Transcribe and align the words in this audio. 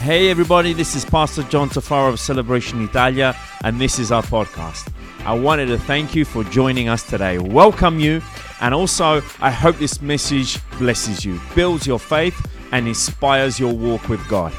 Hey, 0.00 0.30
everybody, 0.30 0.74
this 0.74 0.94
is 0.94 1.04
Pastor 1.04 1.42
John 1.42 1.68
Tafaro 1.68 2.10
of 2.10 2.20
Celebration 2.20 2.82
Italia, 2.84 3.36
and 3.64 3.80
this 3.80 3.98
is 3.98 4.12
our 4.12 4.22
podcast. 4.22 4.92
I 5.26 5.34
wanted 5.34 5.66
to 5.66 5.76
thank 5.76 6.14
you 6.14 6.24
for 6.24 6.44
joining 6.44 6.88
us 6.88 7.02
today, 7.02 7.38
welcome 7.38 7.98
you, 7.98 8.22
and 8.60 8.72
also 8.72 9.20
I 9.40 9.50
hope 9.50 9.76
this 9.78 10.00
message 10.00 10.60
blesses 10.78 11.24
you, 11.24 11.40
builds 11.56 11.84
your 11.84 11.98
faith, 11.98 12.40
and 12.70 12.86
inspires 12.86 13.58
your 13.58 13.74
walk 13.74 14.08
with 14.08 14.26
God. 14.28 14.52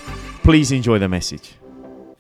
Please 0.43 0.73
enjoy 0.73 0.99
the 0.99 1.07
message. 1.07 1.53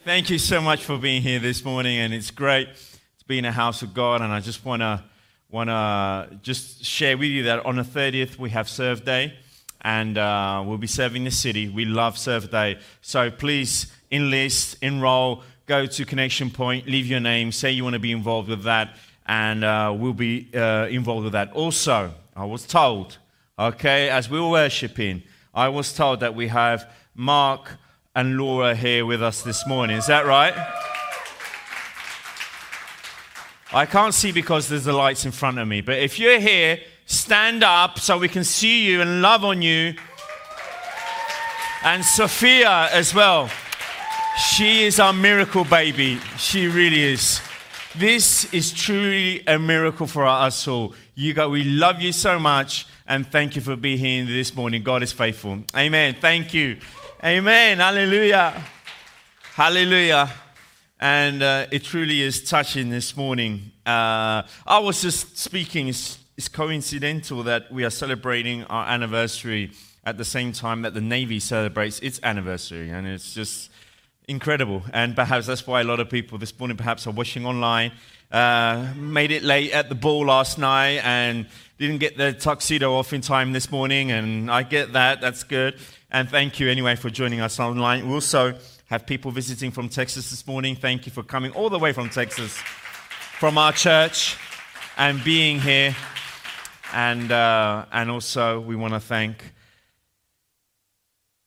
Thank 0.05 0.29
you 0.29 0.39
so 0.39 0.61
much 0.61 0.85
for 0.85 0.97
being 0.97 1.21
here 1.21 1.39
this 1.39 1.63
morning, 1.65 1.97
and 1.97 2.13
it's 2.13 2.31
great 2.31 2.69
to 2.73 3.25
be 3.27 3.37
in 3.37 3.43
a 3.43 3.51
house 3.51 3.81
of 3.81 3.93
God. 3.93 4.21
And 4.21 4.31
I 4.31 4.39
just 4.39 4.63
want 4.63 4.81
to 4.81 5.03
want 5.51 5.69
to 5.69 6.39
just 6.41 6.85
share 6.85 7.17
with 7.17 7.29
you 7.29 7.43
that 7.43 7.65
on 7.65 7.75
the 7.75 7.83
30th 7.83 8.37
we 8.39 8.51
have 8.51 8.69
Serve 8.69 9.03
Day 9.03 9.33
and 9.81 10.17
uh, 10.17 10.63
we'll 10.65 10.77
be 10.77 10.87
serving 10.87 11.23
the 11.23 11.31
city. 11.31 11.69
We 11.69 11.85
love 11.85 12.17
Serve 12.17 12.51
Day. 12.51 12.79
So 13.01 13.31
please 13.31 13.91
enlist, 14.11 14.77
enroll, 14.81 15.43
go 15.65 15.85
to 15.85 16.05
Connection 16.05 16.49
Point, 16.49 16.87
leave 16.87 17.05
your 17.05 17.19
name, 17.19 17.51
say 17.51 17.71
you 17.71 17.83
want 17.83 17.93
to 17.93 17.99
be 17.99 18.11
involved 18.11 18.49
with 18.49 18.63
that, 18.63 18.95
and 19.27 19.63
uh, 19.63 19.93
we'll 19.95 20.13
be 20.13 20.49
uh, 20.53 20.87
involved 20.87 21.23
with 21.25 21.33
that. 21.33 21.51
Also, 21.53 22.13
I 22.35 22.45
was 22.45 22.65
told, 22.65 23.17
okay, 23.57 24.09
as 24.09 24.29
we 24.29 24.39
were 24.39 24.49
worshiping, 24.49 25.23
I 25.53 25.69
was 25.69 25.93
told 25.93 26.21
that 26.21 26.35
we 26.35 26.47
have 26.47 26.91
Mark 27.15 27.77
and 28.15 28.37
Laura 28.37 28.75
here 28.75 29.05
with 29.05 29.21
us 29.21 29.43
this 29.43 29.67
morning. 29.67 29.97
Is 29.97 30.07
that 30.07 30.25
right? 30.25 30.53
I 33.71 33.85
can't 33.85 34.15
see 34.15 34.31
because 34.31 34.67
there's 34.67 34.85
the 34.85 34.93
lights 34.93 35.25
in 35.25 35.31
front 35.31 35.59
of 35.59 35.67
me, 35.67 35.81
but 35.81 35.99
if 35.99 36.17
you're 36.17 36.39
here, 36.39 36.79
stand 37.09 37.63
up 37.63 37.99
so 37.99 38.19
we 38.19 38.29
can 38.29 38.43
see 38.43 38.85
you 38.85 39.01
and 39.01 39.21
love 39.21 39.43
on 39.43 39.61
you. 39.63 39.95
And 41.83 42.05
Sophia 42.05 42.87
as 42.91 43.13
well. 43.13 43.49
She 44.37 44.83
is 44.83 44.99
our 44.99 45.11
miracle 45.11 45.65
baby. 45.65 46.19
She 46.37 46.67
really 46.67 47.01
is. 47.01 47.41
This 47.95 48.45
is 48.53 48.71
truly 48.71 49.43
a 49.47 49.57
miracle 49.57 50.05
for 50.05 50.25
us 50.25 50.67
all. 50.67 50.93
You 51.15 51.33
got, 51.33 51.49
we 51.49 51.63
love 51.63 51.99
you 51.99 52.11
so 52.11 52.37
much 52.37 52.85
and 53.07 53.25
thank 53.25 53.55
you 53.55 53.61
for 53.61 53.75
being 53.75 53.97
here 53.97 54.25
this 54.25 54.55
morning. 54.55 54.83
God 54.83 55.01
is 55.01 55.11
faithful. 55.11 55.63
Amen. 55.75 56.15
Thank 56.21 56.53
you. 56.53 56.77
Amen. 57.23 57.79
Hallelujah. 57.79 58.63
Hallelujah. 59.55 60.31
And 60.99 61.41
uh, 61.41 61.65
it 61.71 61.83
truly 61.83 62.21
is 62.21 62.47
touching 62.47 62.89
this 62.89 63.17
morning. 63.17 63.71
Uh, 63.83 64.43
I 64.67 64.79
was 64.79 65.01
just 65.01 65.37
speaking, 65.37 65.91
it's, 66.39 66.47
coincidental 66.47 67.43
that 67.43 67.69
we 67.69 67.83
are 67.83 67.89
celebrating 67.89 68.63
our 68.65 68.87
anniversary 68.87 69.71
at 70.05 70.17
the 70.17 70.23
same 70.23 70.53
time 70.53 70.83
that 70.83 70.93
the 70.93 71.01
Navy 71.01 71.37
celebrates 71.37 71.99
its 71.99 72.17
anniversary. 72.23 72.89
And 72.89 73.05
it's 73.05 73.33
just 73.33 73.69
incredible. 74.29 74.83
And 74.93 75.17
perhaps 75.17 75.47
that's 75.47 75.67
why 75.67 75.81
a 75.81 75.83
lot 75.83 75.99
of 75.99 76.09
people 76.09 76.37
this 76.37 76.57
morning 76.57 76.77
perhaps 76.77 77.05
are 77.07 77.11
watching 77.11 77.45
online. 77.45 77.91
Uh, 78.31 78.93
made 78.95 79.31
it 79.31 79.43
late 79.43 79.73
at 79.73 79.89
the 79.89 79.95
ball 79.95 80.27
last 80.27 80.57
night 80.57 81.03
and 81.03 81.45
didn't 81.77 81.97
get 81.97 82.15
the 82.15 82.31
tuxedo 82.31 82.93
off 82.93 83.11
in 83.11 83.19
time 83.19 83.51
this 83.51 83.69
morning. 83.69 84.11
And 84.11 84.49
I 84.49 84.63
get 84.63 84.93
that. 84.93 85.19
That's 85.19 85.43
good. 85.43 85.77
And 86.09 86.29
thank 86.29 86.59
you 86.59 86.69
anyway 86.69 86.95
for 86.95 87.09
joining 87.09 87.41
us 87.41 87.59
online. 87.59 88.07
We 88.07 88.13
also 88.13 88.57
have 88.85 89.05
people 89.05 89.31
visiting 89.31 89.71
from 89.71 89.89
Texas 89.89 90.29
this 90.29 90.47
morning. 90.47 90.77
Thank 90.77 91.05
you 91.05 91.11
for 91.11 91.21
coming 91.21 91.51
all 91.51 91.69
the 91.69 91.79
way 91.79 91.91
from 91.91 92.09
Texas, 92.09 92.57
from 93.39 93.57
our 93.57 93.73
church, 93.73 94.37
and 94.97 95.21
being 95.23 95.59
here. 95.59 95.95
And, 96.93 97.31
uh, 97.31 97.85
and 97.91 98.09
also, 98.09 98.59
we 98.59 98.75
want 98.75 98.93
to 98.93 98.99
thank 98.99 99.53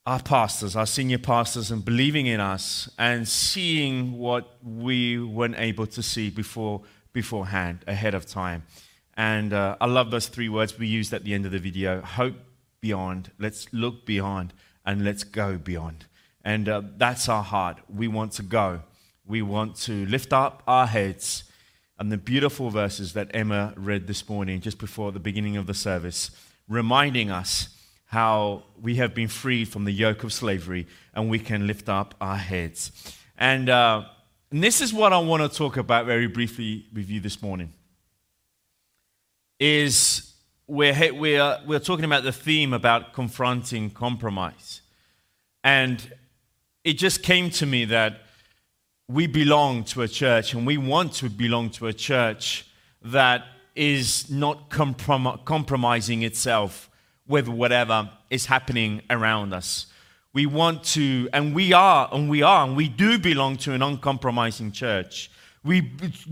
our 0.07 0.21
pastors, 0.21 0.75
our 0.75 0.87
senior 0.87 1.19
pastors, 1.19 1.71
and 1.71 1.85
believing 1.85 2.27
in 2.27 2.41
us 2.41 2.89
and 2.99 3.27
seeing 3.27 4.19
what 4.19 4.57
we 4.63 5.19
weren't 5.19 5.59
able 5.59 5.87
to 5.87 6.03
see 6.03 6.31
before, 6.31 6.83
beforehand, 7.13 7.81
ahead 7.87 8.15
of 8.15 8.27
time. 8.27 8.65
And 9.15 9.53
uh, 9.53 9.77
I 9.81 9.87
love 9.87 10.11
those 10.11 10.27
three 10.27 10.49
words 10.49 10.79
we 10.79 10.87
used 10.87 11.13
at 11.13 11.25
the 11.25 11.35
end 11.35 11.47
of 11.47 11.53
the 11.53 11.59
video 11.59 12.01
hope 12.01 12.35
beyond. 12.81 13.31
Let's 13.39 13.73
look 13.73 14.07
beyond 14.07 14.53
and 14.85 15.05
let's 15.05 15.23
go 15.23 15.59
beyond. 15.59 16.07
And 16.45 16.69
uh, 16.69 16.83
that's 16.97 17.29
our 17.29 17.43
heart. 17.43 17.79
We 17.89 18.09
want 18.09 18.33
to 18.33 18.43
go. 18.43 18.81
We 19.25 19.43
want 19.43 19.77
to 19.83 20.07
lift 20.07 20.33
up 20.33 20.63
our 20.67 20.87
heads. 20.87 21.45
And 22.03 22.11
the 22.11 22.19
beautiful 22.19 22.69
verses 22.69 23.13
that 23.13 23.31
Emma 23.33 23.75
read 23.77 24.09
this 24.09 24.29
morning, 24.29 24.61
just 24.61 24.79
before 24.79 25.13
the 25.13 25.21
beginning 25.21 25.57
of 25.57 25.69
the 25.69 25.73
service, 25.73 26.33
reminding 26.69 27.31
us 27.31 27.69
how 28.07 28.65
we 28.83 28.97
have 28.97 29.15
been 29.15 29.29
freed 29.29 29.69
from 29.69 29.85
the 29.85 29.93
yoke 29.93 30.25
of 30.25 30.33
slavery 30.33 30.89
and 31.15 31.31
we 31.31 31.39
can 31.39 31.69
lift 31.69 31.89
up 31.89 32.17
our 32.21 32.39
heads. 32.39 32.91
And, 33.39 33.69
uh, 33.69 34.03
and 34.51 34.65
this 34.65 34.81
is 34.81 34.93
what 34.93 35.13
I 35.13 35.19
want 35.19 35.49
to 35.49 35.57
talk 35.57 35.77
about 35.77 36.07
very 36.07 36.27
briefly 36.27 36.87
with 36.93 37.09
you 37.09 37.21
this 37.21 37.41
morning. 37.41 37.73
Is 39.61 40.35
we're, 40.67 41.15
we're, 41.15 41.61
we're 41.69 41.79
talking 41.79 42.05
about 42.05 42.25
the 42.25 42.33
theme 42.33 42.73
about 42.73 43.13
confronting 43.13 43.91
compromise. 43.91 44.81
And 45.63 46.13
it 46.83 46.95
just 46.95 47.23
came 47.23 47.49
to 47.51 47.65
me 47.65 47.85
that 47.85 48.23
we 49.09 49.27
belong 49.27 49.85
to 49.85 50.03
a 50.03 50.09
church 50.09 50.55
and 50.55 50.67
we 50.67 50.79
want 50.79 51.13
to 51.15 51.29
belong 51.29 51.71
to 51.71 51.87
a 51.87 51.93
church 51.93 52.67
that 53.03 53.45
is 53.75 54.31
not 54.31 54.71
comprom- 54.71 55.45
compromising 55.45 56.23
itself 56.23 56.89
with 57.27 57.49
whatever 57.49 58.11
is 58.31 58.47
happening 58.47 59.03
around 59.11 59.53
us. 59.53 59.87
We 60.35 60.47
want 60.47 60.85
to, 60.85 61.29
and 61.33 61.55
we 61.55 61.73
are, 61.73 62.09
and 62.13 62.31
we 62.31 62.43
are, 62.43 62.65
and 62.65 62.77
we 62.77 62.89
do 62.89 63.19
belong 63.19 63.57
to 63.59 63.75
an 63.75 63.83
uncompromising 63.83 64.73
church. 64.73 65.31
We 65.63 65.81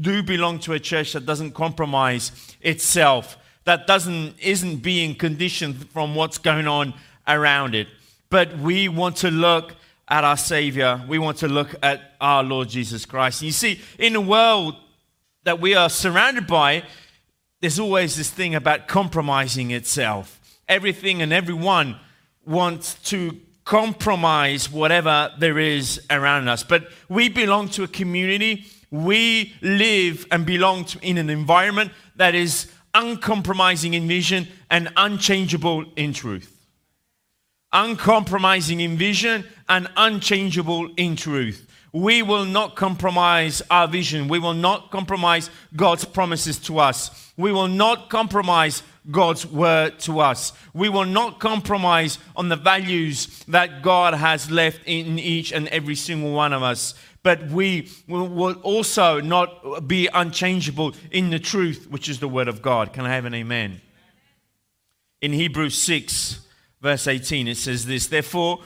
do 0.00 0.22
belong 0.22 0.58
to 0.60 0.72
a 0.72 0.80
church 0.80 1.12
that 1.12 1.26
doesn't 1.26 1.52
compromise 1.52 2.32
itself, 2.60 3.36
that 3.64 3.86
doesn't, 3.86 4.38
isn't 4.40 4.76
being 4.76 5.14
conditioned 5.14 5.90
from 5.90 6.14
what's 6.14 6.38
going 6.38 6.66
on 6.66 6.94
around 7.28 7.74
it. 7.74 7.88
But 8.30 8.56
we 8.58 8.88
want 8.88 9.16
to 9.16 9.30
look 9.30 9.74
at 10.10 10.24
our 10.24 10.36
Savior, 10.36 11.02
we 11.08 11.18
want 11.18 11.38
to 11.38 11.48
look 11.48 11.74
at 11.82 12.14
our 12.20 12.42
Lord 12.42 12.68
Jesus 12.68 13.06
Christ. 13.06 13.40
And 13.40 13.46
you 13.46 13.52
see, 13.52 13.80
in 13.98 14.16
a 14.16 14.20
world 14.20 14.74
that 15.44 15.60
we 15.60 15.74
are 15.74 15.88
surrounded 15.88 16.48
by, 16.48 16.82
there's 17.60 17.78
always 17.78 18.16
this 18.16 18.28
thing 18.28 18.54
about 18.54 18.88
compromising 18.88 19.70
itself. 19.70 20.40
Everything 20.68 21.22
and 21.22 21.32
everyone 21.32 21.96
wants 22.44 22.94
to 23.10 23.38
compromise 23.64 24.70
whatever 24.70 25.30
there 25.38 25.58
is 25.58 26.04
around 26.10 26.48
us. 26.48 26.64
But 26.64 26.90
we 27.08 27.28
belong 27.28 27.68
to 27.70 27.84
a 27.84 27.88
community, 27.88 28.66
we 28.90 29.54
live 29.62 30.26
and 30.32 30.44
belong 30.44 30.86
to, 30.86 30.98
in 31.02 31.18
an 31.18 31.30
environment 31.30 31.92
that 32.16 32.34
is 32.34 32.70
uncompromising 32.94 33.94
in 33.94 34.08
vision 34.08 34.48
and 34.70 34.92
unchangeable 34.96 35.84
in 35.94 36.12
truth 36.12 36.59
uncompromising 37.72 38.80
in 38.80 38.96
vision 38.96 39.44
and 39.68 39.88
unchangeable 39.96 40.90
in 40.96 41.16
truth. 41.16 41.66
We 41.92 42.22
will 42.22 42.44
not 42.44 42.76
compromise 42.76 43.62
our 43.70 43.88
vision. 43.88 44.28
We 44.28 44.38
will 44.38 44.54
not 44.54 44.90
compromise 44.90 45.50
God's 45.74 46.04
promises 46.04 46.58
to 46.60 46.78
us. 46.78 47.32
We 47.36 47.52
will 47.52 47.68
not 47.68 48.10
compromise 48.10 48.82
God's 49.10 49.46
word 49.46 49.98
to 50.00 50.20
us. 50.20 50.52
We 50.72 50.88
will 50.88 51.04
not 51.04 51.40
compromise 51.40 52.18
on 52.36 52.48
the 52.48 52.56
values 52.56 53.42
that 53.48 53.82
God 53.82 54.14
has 54.14 54.50
left 54.50 54.82
in 54.86 55.18
each 55.18 55.52
and 55.52 55.66
every 55.68 55.96
single 55.96 56.32
one 56.32 56.52
of 56.52 56.62
us. 56.62 56.94
But 57.22 57.48
we 57.48 57.90
will 58.06 58.54
also 58.62 59.20
not 59.20 59.88
be 59.88 60.08
unchangeable 60.12 60.94
in 61.10 61.30
the 61.30 61.38
truth, 61.38 61.88
which 61.90 62.08
is 62.08 62.20
the 62.20 62.28
word 62.28 62.48
of 62.48 62.62
God. 62.62 62.92
Can 62.92 63.04
I 63.04 63.14
have 63.14 63.24
an 63.24 63.34
amen? 63.34 63.80
In 65.20 65.32
Hebrews 65.32 65.76
6, 65.76 66.46
verse 66.80 67.06
18, 67.06 67.48
it 67.48 67.56
says 67.56 67.86
this 67.86 68.06
Therefore, 68.06 68.60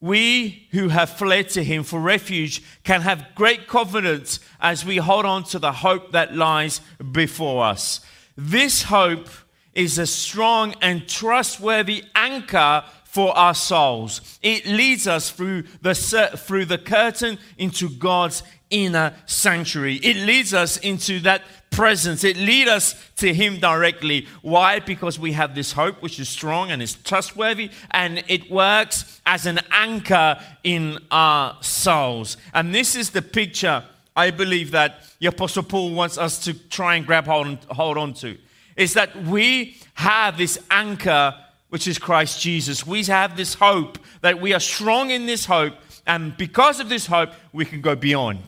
we 0.00 0.66
who 0.72 0.88
have 0.88 1.10
fled 1.10 1.48
to 1.50 1.62
him 1.62 1.84
for 1.84 2.00
refuge 2.00 2.62
can 2.82 3.02
have 3.02 3.34
great 3.36 3.68
confidence 3.68 4.40
as 4.60 4.84
we 4.84 4.96
hold 4.96 5.24
on 5.24 5.44
to 5.44 5.58
the 5.60 5.72
hope 5.72 6.10
that 6.10 6.34
lies 6.34 6.80
before 7.12 7.64
us. 7.64 8.00
This 8.36 8.82
hope 8.82 9.28
is 9.74 9.98
a 9.98 10.06
strong 10.06 10.74
and 10.82 11.08
trustworthy 11.08 12.04
anchor 12.14 12.84
for 13.12 13.36
our 13.36 13.54
souls. 13.54 14.38
It 14.40 14.64
leads 14.64 15.06
us 15.06 15.30
through 15.30 15.64
the, 15.82 15.94
through 15.94 16.64
the 16.64 16.78
curtain 16.78 17.38
into 17.58 17.90
God's 17.90 18.42
inner 18.70 19.12
sanctuary. 19.26 19.96
It 19.96 20.16
leads 20.16 20.54
us 20.54 20.78
into 20.78 21.20
that 21.20 21.42
presence. 21.70 22.24
It 22.24 22.38
leads 22.38 22.70
us 22.70 23.10
to 23.16 23.34
Him 23.34 23.60
directly. 23.60 24.26
Why? 24.40 24.78
Because 24.78 25.18
we 25.18 25.32
have 25.32 25.54
this 25.54 25.72
hope 25.72 26.00
which 26.00 26.18
is 26.18 26.30
strong 26.30 26.70
and 26.70 26.80
is 26.80 26.94
trustworthy, 26.94 27.70
and 27.90 28.24
it 28.28 28.50
works 28.50 29.20
as 29.26 29.44
an 29.44 29.60
anchor 29.70 30.40
in 30.64 30.98
our 31.10 31.62
souls. 31.62 32.38
And 32.54 32.74
this 32.74 32.96
is 32.96 33.10
the 33.10 33.20
picture 33.20 33.84
I 34.16 34.30
believe 34.30 34.70
that 34.70 35.04
the 35.18 35.26
Apostle 35.26 35.64
Paul 35.64 35.92
wants 35.92 36.16
us 36.16 36.42
to 36.44 36.54
try 36.54 36.94
and 36.94 37.06
grab 37.06 37.26
hold, 37.26 37.58
hold 37.66 37.98
on 37.98 38.14
to. 38.14 38.38
Is 38.74 38.94
that 38.94 39.14
we 39.24 39.76
have 39.92 40.38
this 40.38 40.58
anchor 40.70 41.34
which 41.72 41.86
is 41.86 41.98
Christ 41.98 42.38
Jesus. 42.38 42.86
We 42.86 43.02
have 43.04 43.34
this 43.34 43.54
hope 43.54 43.98
that 44.20 44.40
we 44.40 44.52
are 44.52 44.60
strong 44.60 45.08
in 45.08 45.24
this 45.24 45.46
hope 45.46 45.72
And 46.06 46.36
because 46.36 46.80
of 46.80 46.88
this 46.88 47.06
hope, 47.06 47.30
we 47.52 47.64
can 47.64 47.80
go 47.80 47.94
beyond. 47.94 48.42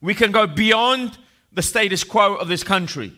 We 0.00 0.14
can 0.14 0.32
go 0.32 0.46
beyond 0.46 1.18
the 1.52 1.62
status 1.62 2.04
quo 2.04 2.34
of 2.34 2.48
this 2.48 2.62
country. 2.62 3.12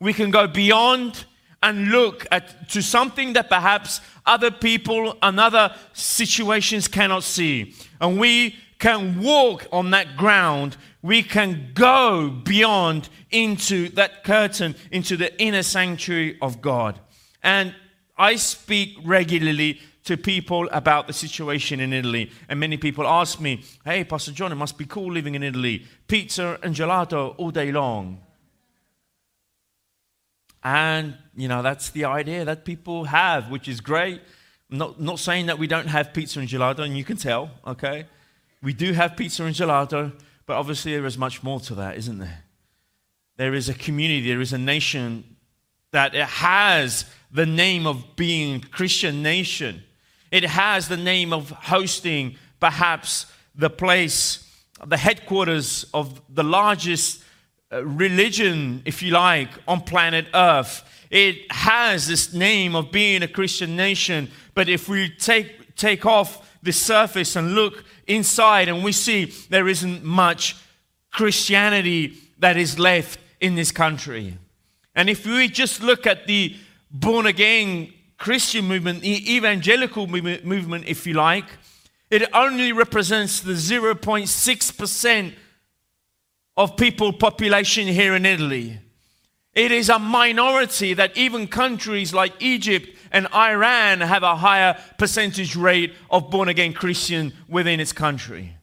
We 0.00 0.12
can 0.12 0.30
go 0.30 0.46
beyond 0.46 1.24
and 1.62 1.88
look 1.88 2.26
at 2.30 2.68
to 2.70 2.82
something 2.82 3.34
that 3.34 3.48
perhaps 3.48 4.00
other 4.26 4.50
people 4.50 5.16
and 5.22 5.40
other 5.40 5.74
situations 5.92 6.88
cannot 6.88 7.22
see. 7.22 7.74
And 8.00 8.18
we 8.18 8.56
can 8.78 9.20
walk 9.22 9.66
on 9.72 9.90
that 9.90 10.16
ground. 10.16 10.76
We 11.02 11.22
can 11.22 11.70
go 11.74 12.28
beyond 12.28 13.08
into 13.30 13.88
that 13.90 14.24
curtain, 14.24 14.74
into 14.90 15.16
the 15.16 15.38
inner 15.40 15.62
sanctuary 15.62 16.38
of 16.40 16.60
God. 16.60 16.98
And 17.42 17.74
I 18.16 18.36
speak 18.36 18.96
regularly 19.04 19.80
to 20.04 20.16
people 20.16 20.68
about 20.70 21.06
the 21.06 21.12
situation 21.12 21.80
in 21.80 21.92
Italy. 21.92 22.30
And 22.48 22.60
many 22.60 22.76
people 22.76 23.06
ask 23.06 23.40
me, 23.40 23.64
hey, 23.84 24.04
Pastor 24.04 24.32
John, 24.32 24.52
it 24.52 24.56
must 24.56 24.76
be 24.76 24.84
cool 24.84 25.10
living 25.10 25.34
in 25.34 25.42
Italy. 25.42 25.86
Pizza 26.06 26.58
and 26.62 26.74
gelato 26.74 27.34
all 27.38 27.50
day 27.50 27.72
long. 27.72 28.20
And, 30.62 31.16
you 31.36 31.48
know, 31.48 31.62
that's 31.62 31.90
the 31.90 32.04
idea 32.04 32.44
that 32.44 32.64
people 32.64 33.04
have, 33.04 33.50
which 33.50 33.68
is 33.68 33.80
great. 33.80 34.20
I'm 34.70 34.78
not, 34.78 35.00
not 35.00 35.18
saying 35.18 35.46
that 35.46 35.58
we 35.58 35.66
don't 35.66 35.88
have 35.88 36.12
pizza 36.12 36.40
and 36.40 36.48
gelato, 36.48 36.80
and 36.80 36.96
you 36.96 37.04
can 37.04 37.16
tell, 37.16 37.50
okay? 37.66 38.06
We 38.62 38.72
do 38.72 38.92
have 38.92 39.16
pizza 39.16 39.44
and 39.44 39.54
gelato, 39.54 40.12
but 40.46 40.56
obviously 40.56 40.92
there 40.92 41.04
is 41.04 41.18
much 41.18 41.42
more 41.42 41.60
to 41.60 41.74
that, 41.76 41.96
isn't 41.96 42.18
there? 42.18 42.44
There 43.36 43.54
is 43.54 43.68
a 43.68 43.74
community, 43.74 44.28
there 44.28 44.40
is 44.40 44.52
a 44.52 44.58
nation 44.58 45.36
that 45.90 46.14
it 46.14 46.24
has 46.24 47.04
the 47.34 47.44
name 47.44 47.86
of 47.86 48.16
being 48.16 48.60
Christian 48.60 49.22
nation. 49.22 49.82
It 50.30 50.44
has 50.44 50.88
the 50.88 50.96
name 50.96 51.32
of 51.32 51.50
hosting 51.50 52.36
perhaps 52.60 53.26
the 53.56 53.68
place, 53.68 54.48
the 54.86 54.96
headquarters 54.96 55.84
of 55.92 56.22
the 56.32 56.44
largest 56.44 57.22
uh, 57.72 57.84
religion, 57.84 58.82
if 58.84 59.02
you 59.02 59.10
like, 59.10 59.48
on 59.66 59.80
planet 59.80 60.26
Earth. 60.32 60.88
It 61.10 61.50
has 61.50 62.06
this 62.06 62.32
name 62.32 62.76
of 62.76 62.92
being 62.92 63.22
a 63.22 63.28
Christian 63.28 63.76
nation. 63.76 64.30
But 64.54 64.68
if 64.68 64.88
we 64.88 65.10
take, 65.10 65.74
take 65.74 66.06
off 66.06 66.56
the 66.62 66.72
surface 66.72 67.34
and 67.34 67.54
look 67.54 67.84
inside, 68.06 68.68
and 68.68 68.84
we 68.84 68.92
see 68.92 69.26
there 69.50 69.68
isn't 69.68 70.04
much 70.04 70.56
Christianity 71.10 72.14
that 72.38 72.56
is 72.56 72.78
left 72.78 73.18
in 73.40 73.56
this 73.56 73.72
country. 73.72 74.38
And 74.94 75.10
if 75.10 75.26
we 75.26 75.48
just 75.48 75.82
look 75.82 76.06
at 76.06 76.26
the 76.26 76.56
born 76.94 77.26
again 77.26 77.92
Christian 78.16 78.66
movement, 78.66 79.02
the 79.02 79.34
evangelical 79.34 80.06
movement, 80.06 80.84
if 80.86 81.06
you 81.06 81.14
like, 81.14 81.44
it 82.10 82.32
only 82.32 82.72
represents 82.72 83.40
the 83.40 83.52
0.6% 83.52 85.34
of 86.56 86.76
people 86.76 87.12
population 87.12 87.88
here 87.88 88.14
in 88.14 88.24
Italy. 88.24 88.78
It 89.52 89.72
is 89.72 89.88
a 89.88 89.98
minority 89.98 90.94
that 90.94 91.16
even 91.16 91.48
countries 91.48 92.14
like 92.14 92.32
Egypt 92.40 92.88
and 93.10 93.26
Iran 93.34 94.00
have 94.00 94.22
a 94.22 94.36
higher 94.36 94.76
percentage 94.96 95.56
rate 95.56 95.94
of 96.10 96.30
born 96.30 96.48
again 96.48 96.72
Christian 96.72 97.32
within 97.48 97.80
its 97.80 97.92
country. 97.92 98.56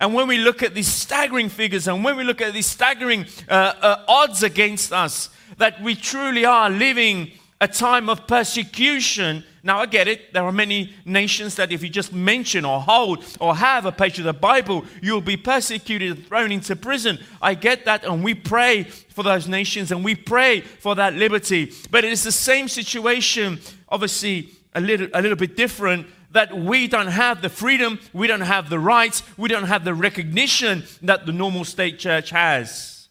And 0.00 0.14
when 0.14 0.26
we 0.26 0.38
look 0.38 0.62
at 0.62 0.74
these 0.74 0.88
staggering 0.88 1.48
figures 1.48 1.86
and 1.86 2.02
when 2.04 2.16
we 2.16 2.24
look 2.24 2.40
at 2.40 2.52
these 2.52 2.66
staggering 2.66 3.26
uh, 3.48 3.52
uh, 3.52 4.04
odds 4.08 4.42
against 4.42 4.92
us, 4.92 5.28
that 5.58 5.80
we 5.82 5.94
truly 5.94 6.44
are 6.44 6.70
living 6.70 7.32
a 7.62 7.68
time 7.68 8.10
of 8.10 8.26
persecution. 8.26 9.44
Now, 9.62 9.78
I 9.78 9.86
get 9.86 10.08
it. 10.08 10.32
There 10.32 10.42
are 10.42 10.50
many 10.50 10.92
nations 11.04 11.54
that 11.54 11.70
if 11.70 11.80
you 11.80 11.88
just 11.88 12.12
mention 12.12 12.64
or 12.64 12.80
hold 12.80 13.24
or 13.38 13.54
have 13.54 13.86
a 13.86 13.92
page 13.92 14.18
of 14.18 14.24
the 14.24 14.32
Bible, 14.32 14.84
you'll 15.00 15.20
be 15.20 15.36
persecuted 15.36 16.10
and 16.10 16.26
thrown 16.26 16.50
into 16.50 16.74
prison. 16.74 17.20
I 17.40 17.54
get 17.54 17.84
that, 17.84 18.04
and 18.04 18.24
we 18.24 18.34
pray 18.34 18.82
for 18.82 19.22
those 19.22 19.46
nations 19.46 19.92
and 19.92 20.04
we 20.04 20.16
pray 20.16 20.62
for 20.62 20.96
that 20.96 21.14
liberty. 21.14 21.72
But 21.92 22.04
it 22.04 22.10
is 22.10 22.24
the 22.24 22.32
same 22.32 22.66
situation, 22.66 23.60
obviously, 23.88 24.50
a 24.74 24.80
little, 24.80 25.06
a 25.14 25.22
little 25.22 25.36
bit 25.36 25.56
different 25.56 26.08
that 26.32 26.52
we 26.56 26.88
don't 26.88 27.06
have 27.06 27.42
the 27.42 27.48
freedom, 27.48 28.00
we 28.12 28.26
don't 28.26 28.40
have 28.40 28.70
the 28.70 28.80
rights, 28.80 29.22
we 29.36 29.48
don't 29.48 29.68
have 29.68 29.84
the 29.84 29.94
recognition 29.94 30.82
that 31.02 31.26
the 31.26 31.32
normal 31.32 31.64
state 31.64 32.00
church 32.00 32.30
has. 32.30 33.08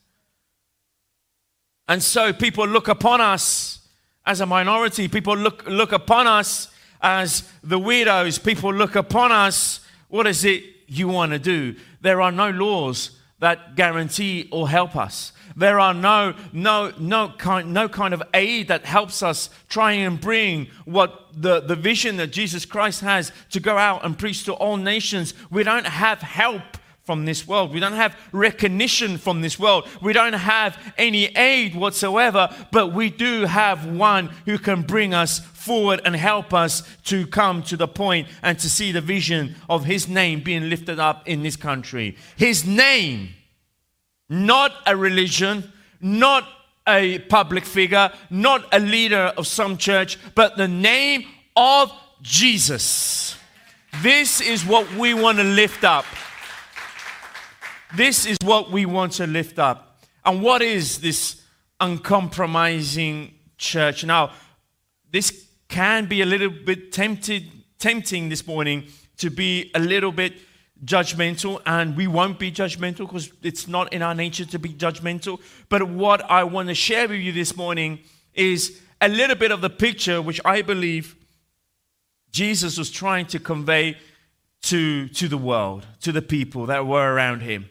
And 1.87 2.03
so 2.03 2.33
people 2.33 2.67
look 2.67 2.89
upon 2.89 3.21
us 3.21 3.80
as 4.25 4.41
a 4.41 4.45
minority. 4.45 5.07
People 5.07 5.35
look, 5.35 5.65
look 5.67 5.91
upon 5.91 6.27
us 6.27 6.69
as 7.01 7.49
the 7.63 7.79
weirdos. 7.79 8.43
People 8.43 8.73
look 8.73 8.95
upon 8.95 9.31
us, 9.31 9.81
what 10.09 10.27
is 10.27 10.45
it 10.45 10.63
you 10.87 11.07
want 11.07 11.31
to 11.31 11.39
do? 11.39 11.75
There 12.01 12.21
are 12.21 12.31
no 12.31 12.49
laws 12.49 13.11
that 13.39 13.75
guarantee 13.75 14.47
or 14.51 14.69
help 14.69 14.95
us. 14.95 15.33
There 15.55 15.79
are 15.79 15.93
no, 15.93 16.35
no, 16.53 16.93
no, 16.97 17.33
kind, 17.37 17.73
no 17.73 17.89
kind 17.89 18.13
of 18.13 18.23
aid 18.33 18.67
that 18.69 18.85
helps 18.85 19.21
us 19.23 19.49
try 19.67 19.93
and 19.93 20.19
bring 20.19 20.67
what 20.85 21.27
the, 21.33 21.59
the 21.59 21.75
vision 21.75 22.17
that 22.17 22.27
Jesus 22.27 22.65
Christ 22.65 23.01
has 23.01 23.31
to 23.49 23.59
go 23.59 23.77
out 23.77 24.05
and 24.05 24.17
preach 24.17 24.45
to 24.45 24.53
all 24.53 24.77
nations. 24.77 25.33
We 25.49 25.63
don't 25.63 25.87
have 25.87 26.19
help 26.21 26.77
from 27.03 27.25
this 27.25 27.47
world. 27.47 27.73
We 27.73 27.79
don't 27.79 27.93
have 27.93 28.15
recognition 28.31 29.17
from 29.17 29.41
this 29.41 29.59
world. 29.59 29.87
We 30.01 30.13
don't 30.13 30.33
have 30.33 30.77
any 30.97 31.25
aid 31.35 31.75
whatsoever, 31.75 32.55
but 32.71 32.93
we 32.93 33.09
do 33.09 33.45
have 33.45 33.85
one 33.85 34.27
who 34.45 34.57
can 34.57 34.83
bring 34.83 35.13
us 35.13 35.39
forward 35.39 36.01
and 36.05 36.15
help 36.15 36.53
us 36.53 36.83
to 37.05 37.25
come 37.27 37.63
to 37.63 37.77
the 37.77 37.87
point 37.87 38.27
and 38.43 38.57
to 38.59 38.69
see 38.69 38.91
the 38.91 39.01
vision 39.01 39.55
of 39.69 39.85
his 39.85 40.07
name 40.07 40.41
being 40.41 40.69
lifted 40.69 40.99
up 40.99 41.27
in 41.27 41.43
this 41.43 41.55
country. 41.55 42.15
His 42.35 42.65
name, 42.65 43.29
not 44.29 44.73
a 44.85 44.95
religion, 44.95 45.71
not 45.99 46.47
a 46.87 47.19
public 47.19 47.65
figure, 47.65 48.11
not 48.29 48.65
a 48.71 48.79
leader 48.79 49.33
of 49.37 49.47
some 49.47 49.77
church, 49.77 50.17
but 50.35 50.57
the 50.57 50.67
name 50.67 51.25
of 51.55 51.91
Jesus. 52.21 53.35
This 54.01 54.41
is 54.41 54.65
what 54.65 54.91
we 54.95 55.13
want 55.13 55.37
to 55.37 55.43
lift 55.43 55.83
up. 55.83 56.05
This 57.95 58.25
is 58.25 58.37
what 58.43 58.71
we 58.71 58.85
want 58.85 59.13
to 59.13 59.27
lift 59.27 59.59
up. 59.59 59.99
And 60.23 60.41
what 60.41 60.61
is 60.61 60.99
this 60.99 61.41
uncompromising 61.79 63.33
church? 63.57 64.05
Now, 64.05 64.31
this 65.11 65.47
can 65.67 66.05
be 66.05 66.21
a 66.21 66.25
little 66.25 66.49
bit 66.49 66.93
tempted, 66.93 67.51
tempting 67.79 68.29
this 68.29 68.47
morning 68.47 68.87
to 69.17 69.29
be 69.29 69.71
a 69.75 69.79
little 69.79 70.11
bit 70.11 70.33
judgmental, 70.85 71.61
and 71.65 71.97
we 71.97 72.07
won't 72.07 72.39
be 72.39 72.51
judgmental 72.51 72.99
because 72.99 73.29
it's 73.43 73.67
not 73.67 73.91
in 73.91 74.01
our 74.01 74.15
nature 74.15 74.45
to 74.45 74.57
be 74.57 74.69
judgmental. 74.69 75.39
But 75.67 75.83
what 75.83 76.21
I 76.29 76.45
want 76.45 76.69
to 76.69 76.75
share 76.75 77.09
with 77.09 77.19
you 77.19 77.33
this 77.33 77.57
morning 77.57 77.99
is 78.33 78.79
a 79.01 79.09
little 79.09 79.35
bit 79.35 79.51
of 79.51 79.59
the 79.59 79.69
picture 79.69 80.21
which 80.21 80.39
I 80.45 80.61
believe 80.61 81.15
Jesus 82.31 82.77
was 82.77 82.89
trying 82.89 83.25
to 83.27 83.39
convey 83.39 83.97
to, 84.63 85.09
to 85.09 85.27
the 85.27 85.37
world, 85.37 85.85
to 86.01 86.11
the 86.13 86.21
people 86.21 86.67
that 86.67 86.87
were 86.87 87.13
around 87.13 87.41
him. 87.41 87.69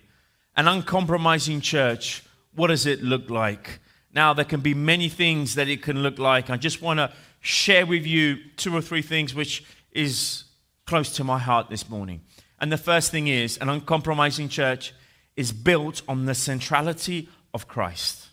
An 0.60 0.68
uncompromising 0.68 1.62
church, 1.62 2.22
what 2.54 2.66
does 2.66 2.84
it 2.84 3.02
look 3.02 3.30
like? 3.30 3.80
Now, 4.12 4.34
there 4.34 4.44
can 4.44 4.60
be 4.60 4.74
many 4.74 5.08
things 5.08 5.54
that 5.54 5.68
it 5.68 5.80
can 5.80 6.02
look 6.02 6.18
like. 6.18 6.50
I 6.50 6.58
just 6.58 6.82
want 6.82 6.98
to 6.98 7.10
share 7.40 7.86
with 7.86 8.04
you 8.04 8.36
two 8.58 8.76
or 8.76 8.82
three 8.82 9.00
things 9.00 9.34
which 9.34 9.64
is 9.92 10.44
close 10.84 11.14
to 11.14 11.24
my 11.24 11.38
heart 11.38 11.70
this 11.70 11.88
morning. 11.88 12.20
And 12.60 12.70
the 12.70 12.76
first 12.76 13.10
thing 13.10 13.26
is 13.26 13.56
an 13.56 13.70
uncompromising 13.70 14.50
church 14.50 14.92
is 15.34 15.50
built 15.50 16.02
on 16.06 16.26
the 16.26 16.34
centrality 16.34 17.30
of 17.54 17.66
Christ. 17.66 18.28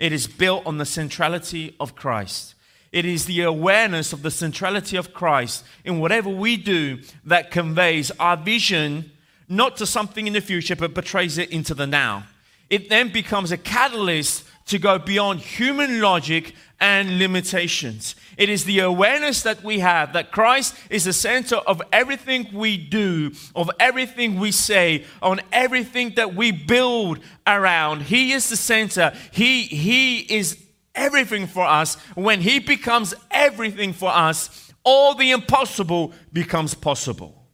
It 0.00 0.12
is 0.12 0.26
built 0.26 0.66
on 0.66 0.78
the 0.78 0.84
centrality 0.84 1.76
of 1.78 1.94
Christ. 1.94 2.56
It 2.90 3.04
is 3.04 3.26
the 3.26 3.42
awareness 3.42 4.12
of 4.12 4.22
the 4.22 4.32
centrality 4.32 4.96
of 4.96 5.14
Christ 5.14 5.64
in 5.84 6.00
whatever 6.00 6.28
we 6.28 6.56
do 6.56 7.02
that 7.24 7.52
conveys 7.52 8.10
our 8.18 8.36
vision 8.36 9.12
not 9.48 9.76
to 9.78 9.86
something 9.86 10.26
in 10.26 10.32
the 10.32 10.40
future, 10.40 10.76
but 10.76 10.94
betrays 10.94 11.38
it 11.38 11.50
into 11.50 11.74
the 11.74 11.86
now. 11.86 12.24
It 12.70 12.88
then 12.88 13.12
becomes 13.12 13.52
a 13.52 13.58
catalyst 13.58 14.44
to 14.66 14.78
go 14.78 14.98
beyond 14.98 15.40
human 15.40 16.00
logic 16.00 16.54
and 16.80 17.18
limitations. 17.18 18.14
It 18.36 18.48
is 18.48 18.64
the 18.64 18.80
awareness 18.80 19.42
that 19.42 19.62
we 19.62 19.80
have 19.80 20.14
that 20.14 20.32
Christ 20.32 20.74
is 20.90 21.04
the 21.04 21.12
center 21.12 21.56
of 21.56 21.82
everything 21.92 22.48
we 22.52 22.76
do, 22.76 23.32
of 23.54 23.70
everything 23.78 24.40
we 24.40 24.50
say, 24.50 25.04
on 25.22 25.40
everything 25.52 26.14
that 26.16 26.34
we 26.34 26.50
build 26.50 27.20
around. 27.46 28.02
He 28.02 28.32
is 28.32 28.48
the 28.48 28.56
center. 28.56 29.12
He, 29.32 29.62
he 29.62 30.20
is 30.20 30.58
everything 30.94 31.46
for 31.46 31.64
us. 31.64 31.96
When 32.14 32.40
He 32.40 32.58
becomes 32.58 33.14
everything 33.30 33.92
for 33.92 34.10
us, 34.10 34.72
all 34.82 35.14
the 35.14 35.30
impossible 35.30 36.12
becomes 36.32 36.74
possible. 36.74 37.46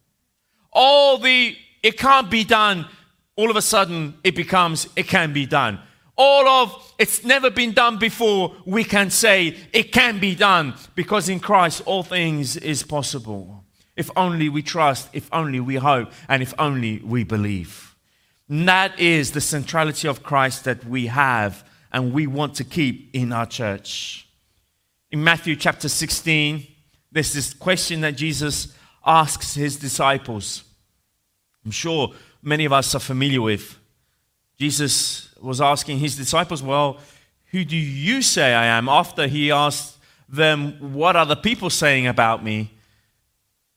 All 0.73 1.19
the 1.19 1.57
it 1.83 1.99
can't 1.99 2.31
be 2.31 2.45
done. 2.45 2.87
All 3.37 3.51
of 3.51 3.57
a 3.57 3.63
sudden, 3.63 4.15
it 4.23 4.37
becomes, 4.37 4.89
it 4.97 5.09
can 5.09 5.33
be 5.33 5.47
done. 5.47 5.81
All 6.17 6.47
of 6.47 6.95
it's 6.99 7.25
never 7.25 7.49
been 7.49 7.73
done 7.73 7.99
before, 7.99 8.55
we 8.67 8.85
can 8.85 9.09
say 9.09 9.57
it 9.73 9.91
can 9.91 10.19
be 10.19 10.35
done 10.35 10.75
because 10.95 11.31
in 11.31 11.41
Christ 11.41 11.83
all 11.87 12.03
things 12.03 12.57
is 12.59 12.83
possible. 12.83 13.65
if 14.01 14.11
only 14.17 14.49
we 14.49 14.63
trust, 14.63 15.11
if 15.13 15.29
only 15.31 15.61
we 15.61 15.75
hope, 15.75 16.11
and 16.27 16.43
if 16.43 16.55
only 16.59 17.01
we 17.01 17.23
believe. 17.23 17.95
And 18.49 18.67
that 18.67 18.99
is 18.99 19.33
the 19.33 19.43
centrality 19.43 20.09
of 20.09 20.23
Christ 20.23 20.65
that 20.65 20.85
we 20.87 21.09
have 21.09 21.65
and 21.93 22.13
we 22.13 22.27
want 22.27 22.55
to 22.55 22.65
keep 22.65 23.11
in 23.15 23.31
our 23.33 23.47
church. 23.47 24.27
In 25.11 25.23
Matthew 25.23 25.55
chapter 25.55 25.89
16, 25.89 26.67
there's 27.13 27.35
this 27.35 27.53
question 27.53 28.01
that 28.01 28.17
Jesus 28.17 28.75
asks 29.05 29.55
his 29.55 29.77
disciples. 29.77 30.65
I'm 31.65 31.71
sure 31.71 32.13
many 32.43 32.65
of 32.65 32.73
us 32.73 32.95
are 32.95 33.01
familiar 33.01 33.43
with. 33.43 33.79
Jesus 34.59 35.35
was 35.41 35.61
asking 35.61 35.99
his 35.99 36.17
disciples, 36.17 36.63
Well, 36.63 36.99
who 37.47 37.65
do 37.65 37.77
you 37.77 38.23
say 38.23 38.55
I 38.55 38.67
am? 38.67 38.89
After 38.89 39.27
he 39.27 39.51
asked 39.51 39.99
them, 40.29 40.95
What 40.95 41.17
are 41.17 41.27
the 41.27 41.37
people 41.37 41.71
saying 41.71 42.07
about 42.07 42.45
me? 42.45 42.71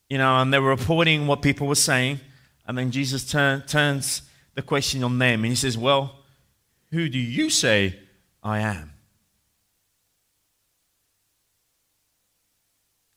You 0.09 0.17
know, 0.17 0.39
and 0.39 0.53
they 0.53 0.59
were 0.59 0.69
reporting 0.69 1.27
what 1.27 1.41
people 1.41 1.67
were 1.67 1.75
saying. 1.75 2.19
And 2.67 2.77
then 2.77 2.91
Jesus 2.91 3.29
turn, 3.29 3.63
turns 3.63 4.21
the 4.55 4.61
question 4.61 5.03
on 5.03 5.17
them 5.17 5.43
and 5.43 5.51
he 5.51 5.55
says, 5.55 5.77
Well, 5.77 6.15
who 6.91 7.09
do 7.09 7.17
you 7.17 7.49
say 7.49 7.99
I 8.43 8.59
am? 8.59 8.93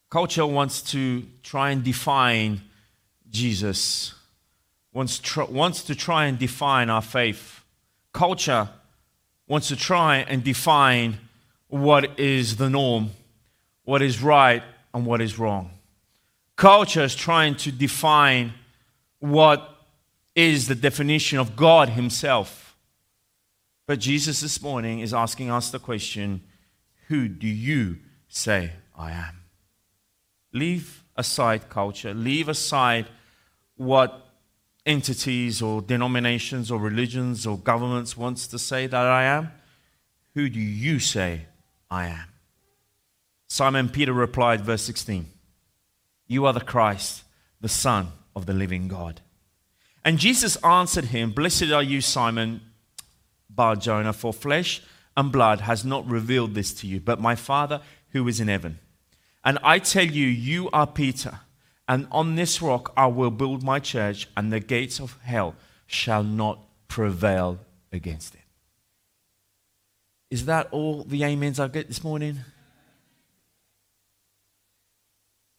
Culture 0.09 0.47
wants 0.47 0.83
to 0.93 1.27
try 1.43 1.71
and 1.71 1.85
define 1.85 2.63
Jesus, 3.29 4.15
wants, 4.97 5.19
tr- 5.19 5.43
wants 5.43 5.83
to 5.85 5.95
try 5.95 6.25
and 6.25 6.39
define 6.39 6.89
our 6.89 7.03
faith. 7.03 7.63
Culture 8.15 8.71
wants 9.47 9.69
to 9.69 9.77
try 9.77 10.17
and 10.17 10.43
define 10.43 11.19
what 11.69 12.19
is 12.19 12.57
the 12.57 12.71
norm, 12.71 13.11
what 13.85 14.01
is 14.01 14.23
right, 14.23 14.63
and 14.95 15.05
what 15.05 15.21
is 15.21 15.39
wrong. 15.39 15.71
Culture 16.57 17.03
is 17.03 17.15
trying 17.15 17.55
to 17.57 17.71
define 17.71 18.55
what 19.19 19.69
is 20.35 20.67
the 20.67 20.75
definition 20.75 21.39
of 21.39 21.57
God 21.57 21.91
Himself. 21.91 22.75
But 23.87 23.99
Jesus 23.99 24.41
this 24.41 24.63
morning 24.63 25.01
is 25.01 25.13
asking 25.13 25.51
us 25.51 25.71
the 25.71 25.79
question 25.79 26.41
Who 27.09 27.29
do 27.29 27.47
you 27.47 27.99
say 28.29 28.73
I 28.97 29.11
am? 29.11 29.43
Leave 30.55 31.05
aside 31.17 31.69
culture, 31.69 32.15
leave 32.15 32.49
aside 32.49 33.09
what 33.77 34.26
entities 34.87 35.61
or 35.61 35.83
denominations 35.83 36.71
or 36.71 36.79
religions 36.79 37.47
or 37.47 37.59
governments 37.59 38.17
wants 38.17 38.47
to 38.47 38.59
say 38.59 38.87
that 38.87 39.07
I 39.07 39.25
am. 39.25 39.51
Who 40.35 40.49
do 40.49 40.61
you 40.61 40.99
say 40.99 41.47
I 41.91 42.07
am? 42.07 42.29
Simon 43.49 43.89
Peter 43.89 44.13
replied, 44.13 44.61
verse 44.61 44.83
16, 44.83 45.27
You 46.27 46.47
are 46.47 46.53
the 46.53 46.61
Christ, 46.61 47.25
the 47.61 47.69
Son 47.69 48.09
of 48.35 48.47
the 48.47 48.53
living 48.53 48.89
God. 48.89 49.21
And 50.05 50.19
Jesus 50.19 50.57
answered 50.65 51.07
him, 51.07 51.33
Blessed 51.33 51.73
are 51.73 51.83
you, 51.83 52.01
Simon 52.01 52.61
Bar 53.51 53.77
Jonah, 53.77 54.13
for 54.13 54.33
flesh 54.33 54.83
and 55.17 55.33
blood 55.33 55.63
has 55.63 55.85
not 55.85 56.09
revealed 56.09 56.55
this 56.55 56.75
to 56.75 56.87
you, 56.87 57.01
but 57.01 57.21
my 57.21 57.35
Father 57.35 57.81
who 58.11 58.29
is 58.29 58.39
in 58.39 58.49
heaven. 58.49 58.79
And 59.45 59.59
I 59.63 59.79
tell 59.79 60.05
you, 60.05 60.27
you 60.27 60.69
are 60.73 60.87
Peter, 60.87 61.41
and 61.89 62.07
on 62.11 62.35
this 62.35 62.61
rock 62.61 62.93
I 62.97 63.07
will 63.07 63.31
build 63.31 63.63
my 63.63 63.79
church, 63.79 64.29
and 64.37 64.53
the 64.53 64.61
gates 64.61 65.01
of 65.01 65.19
hell 65.23 65.55
shall 65.87 66.23
not 66.23 66.59
prevail 66.89 67.59
against 67.93 68.35
it. 68.35 68.41
Is 70.31 70.47
that 70.47 70.69
all 70.73 71.05
the 71.05 71.25
amens 71.25 71.61
I 71.61 71.69
get 71.69 71.89
this 71.89 72.03
morning? 72.03 72.39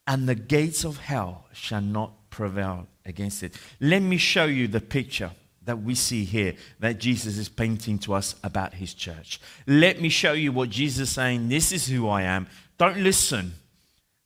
And 0.06 0.28
the 0.28 0.36
gates 0.36 0.84
of 0.84 0.98
hell 0.98 1.46
shall 1.54 1.82
not 1.82 2.30
prevail 2.30 2.88
against 3.06 3.44
it. 3.44 3.54
Let 3.80 4.02
me 4.02 4.18
show 4.18 4.46
you 4.46 4.68
the 4.68 4.82
picture 4.82 5.32
that 5.64 5.82
we 5.82 5.96
see 5.96 6.24
here 6.24 6.56
that 6.80 6.98
Jesus 6.98 7.38
is 7.38 7.50
painting 7.50 8.00
to 8.00 8.14
us 8.14 8.36
about 8.44 8.74
his 8.74 8.94
church. 8.94 9.40
Let 9.66 10.02
me 10.02 10.08
show 10.08 10.32
you 10.32 10.54
what 10.54 10.70
Jesus 10.70 11.10
is 11.10 11.16
saying. 11.16 11.50
This 11.50 11.72
is 11.72 11.88
who 11.88 12.08
I 12.08 12.24
am. 12.24 12.48
Don't 12.78 12.98
listen 12.98 13.54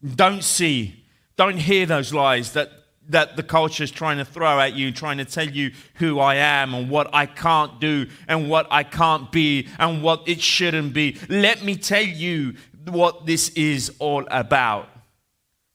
don't 0.04 0.44
see, 0.44 1.01
don't 1.42 1.58
hear 1.58 1.88
those 1.88 2.14
lies 2.14 2.54
that, 2.54 2.70
that 3.10 3.36
the 3.36 3.42
culture 3.42 3.84
is 3.84 3.90
trying 3.90 4.20
to 4.20 4.26
throw 4.26 4.60
at 4.60 4.76
you, 4.76 4.92
trying 4.92 5.18
to 5.18 5.26
tell 5.26 5.50
you 5.50 5.72
who 5.96 6.20
I 6.20 6.36
am 6.36 6.76
and 6.76 6.88
what 6.88 7.10
I 7.16 7.26
can't 7.26 7.82
do 7.82 8.06
and 8.28 8.48
what 8.48 8.68
I 8.70 8.84
can't 8.84 9.32
be 9.32 9.68
and 9.80 10.04
what 10.04 10.22
it 10.28 10.40
shouldn't 10.40 10.94
be. 10.94 11.18
Let 11.30 11.64
me 11.64 11.78
tell 11.78 12.04
you 12.04 12.54
what 12.86 13.26
this 13.26 13.50
is 13.50 13.92
all 13.98 14.28
about. 14.30 14.88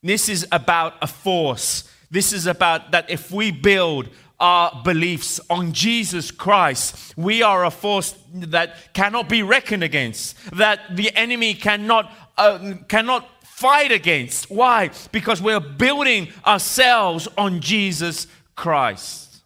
This 0.05 0.29
is 0.29 0.47
about 0.53 0.95
a 1.03 1.09
force. 1.09 1.91
This 2.13 2.33
is 2.33 2.47
about 2.47 2.93
that 2.93 3.11
if 3.11 3.33
we 3.33 3.51
build 3.51 4.09
our 4.39 4.83
beliefs 4.85 5.41
on 5.51 5.73
Jesus 5.73 6.31
Christ, 6.31 7.13
we 7.17 7.43
are 7.43 7.65
a 7.65 7.73
force 7.73 8.17
that 8.35 8.95
cannot 8.95 9.29
be 9.29 9.43
reckoned 9.43 9.83
against, 9.83 10.37
that 10.53 10.95
the 10.95 11.13
enemy 11.17 11.55
cannot, 11.55 12.13
uh, 12.39 12.75
cannot 12.87 13.29
fight 13.57 13.91
against. 13.91 14.51
Why? 14.51 14.91
Because 15.13 15.41
we're 15.41 15.61
building 15.61 16.29
ourselves 16.47 17.27
on 17.39 17.61
Jesus 17.61 18.27
Christ. 18.55 19.39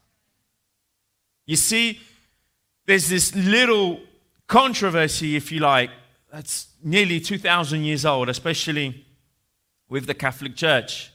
You 1.47 1.55
see, 1.55 2.00
there's 2.87 3.09
this 3.09 3.33
little 3.37 4.00
controversy, 4.49 5.37
if 5.37 5.52
you 5.52 5.61
like, 5.61 5.90
that's 6.33 6.67
nearly 6.83 7.21
2,000 7.21 7.85
years 7.85 8.05
old, 8.05 8.29
especially 8.29 9.07
with 9.88 10.07
the 10.07 10.14
Catholic 10.14 10.57
Church. 10.57 11.12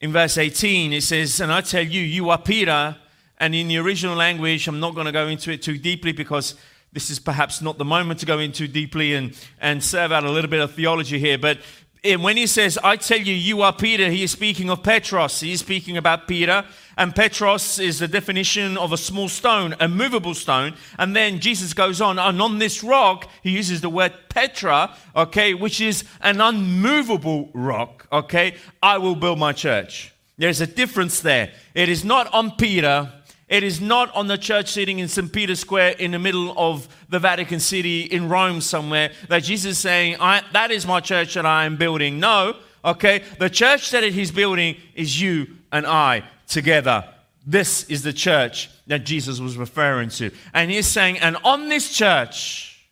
In 0.00 0.10
verse 0.10 0.38
18, 0.38 0.92
it 0.92 1.04
says, 1.04 1.40
And 1.40 1.52
I 1.52 1.60
tell 1.60 1.86
you, 1.86 2.00
you 2.02 2.30
are 2.30 2.38
Peter. 2.38 2.96
And 3.38 3.54
in 3.54 3.68
the 3.68 3.78
original 3.78 4.16
language, 4.16 4.66
I'm 4.66 4.80
not 4.80 4.96
going 4.96 5.06
to 5.06 5.12
go 5.12 5.28
into 5.28 5.52
it 5.52 5.62
too 5.62 5.78
deeply 5.78 6.10
because 6.10 6.56
this 6.92 7.10
is 7.10 7.18
perhaps 7.18 7.62
not 7.62 7.78
the 7.78 7.84
moment 7.84 8.20
to 8.20 8.26
go 8.26 8.38
into 8.38 8.68
deeply 8.68 9.14
and, 9.14 9.36
and 9.60 9.82
serve 9.82 10.12
out 10.12 10.24
a 10.24 10.30
little 10.30 10.50
bit 10.50 10.60
of 10.60 10.74
theology 10.74 11.18
here, 11.18 11.38
but 11.38 11.58
when 12.04 12.36
he 12.36 12.48
says, 12.48 12.78
I 12.82 12.96
tell 12.96 13.20
you, 13.20 13.32
you 13.32 13.62
are 13.62 13.72
Peter, 13.72 14.10
he 14.10 14.24
is 14.24 14.32
speaking 14.32 14.70
of 14.70 14.82
Petros. 14.82 15.38
He 15.38 15.52
is 15.52 15.60
speaking 15.60 15.96
about 15.96 16.26
Peter. 16.26 16.64
And 16.98 17.14
Petros 17.14 17.78
is 17.78 18.00
the 18.00 18.08
definition 18.08 18.76
of 18.76 18.92
a 18.92 18.96
small 18.96 19.28
stone, 19.28 19.76
a 19.78 19.86
movable 19.86 20.34
stone. 20.34 20.74
And 20.98 21.14
then 21.14 21.38
Jesus 21.38 21.72
goes 21.74 22.00
on, 22.00 22.18
and 22.18 22.42
on 22.42 22.58
this 22.58 22.82
rock, 22.82 23.30
he 23.42 23.50
uses 23.50 23.80
the 23.80 23.88
word 23.88 24.12
Petra, 24.28 24.96
okay, 25.14 25.54
which 25.54 25.80
is 25.80 26.04
an 26.20 26.40
unmovable 26.40 27.50
rock, 27.54 28.08
okay, 28.10 28.56
I 28.82 28.98
will 28.98 29.14
build 29.14 29.38
my 29.38 29.52
church. 29.52 30.12
There's 30.38 30.60
a 30.60 30.66
difference 30.66 31.20
there. 31.20 31.52
It 31.72 31.88
is 31.88 32.04
not 32.04 32.32
on 32.34 32.52
Peter, 32.52 33.12
it 33.52 33.62
is 33.62 33.82
not 33.82 34.12
on 34.16 34.28
the 34.28 34.38
church 34.38 34.72
sitting 34.72 34.98
in 34.98 35.08
St. 35.08 35.30
Peter's 35.30 35.60
Square 35.60 35.96
in 35.98 36.12
the 36.12 36.18
middle 36.18 36.54
of 36.56 36.88
the 37.10 37.18
Vatican 37.18 37.60
City 37.60 38.00
in 38.00 38.30
Rome 38.30 38.62
somewhere 38.62 39.12
that 39.28 39.42
Jesus 39.42 39.72
is 39.72 39.78
saying, 39.78 40.16
That 40.18 40.70
is 40.70 40.86
my 40.86 41.00
church 41.00 41.34
that 41.34 41.44
I 41.44 41.66
am 41.66 41.76
building. 41.76 42.18
No, 42.18 42.56
okay? 42.82 43.22
The 43.38 43.50
church 43.50 43.90
that 43.90 44.04
he's 44.04 44.30
building 44.30 44.76
is 44.94 45.20
you 45.20 45.48
and 45.70 45.86
I 45.86 46.24
together. 46.48 47.06
This 47.46 47.84
is 47.90 48.02
the 48.02 48.14
church 48.14 48.70
that 48.86 49.04
Jesus 49.04 49.38
was 49.38 49.58
referring 49.58 50.08
to. 50.10 50.30
And 50.54 50.70
he's 50.70 50.86
saying, 50.86 51.18
And 51.18 51.36
on 51.44 51.68
this 51.68 51.92
church, 51.92 52.88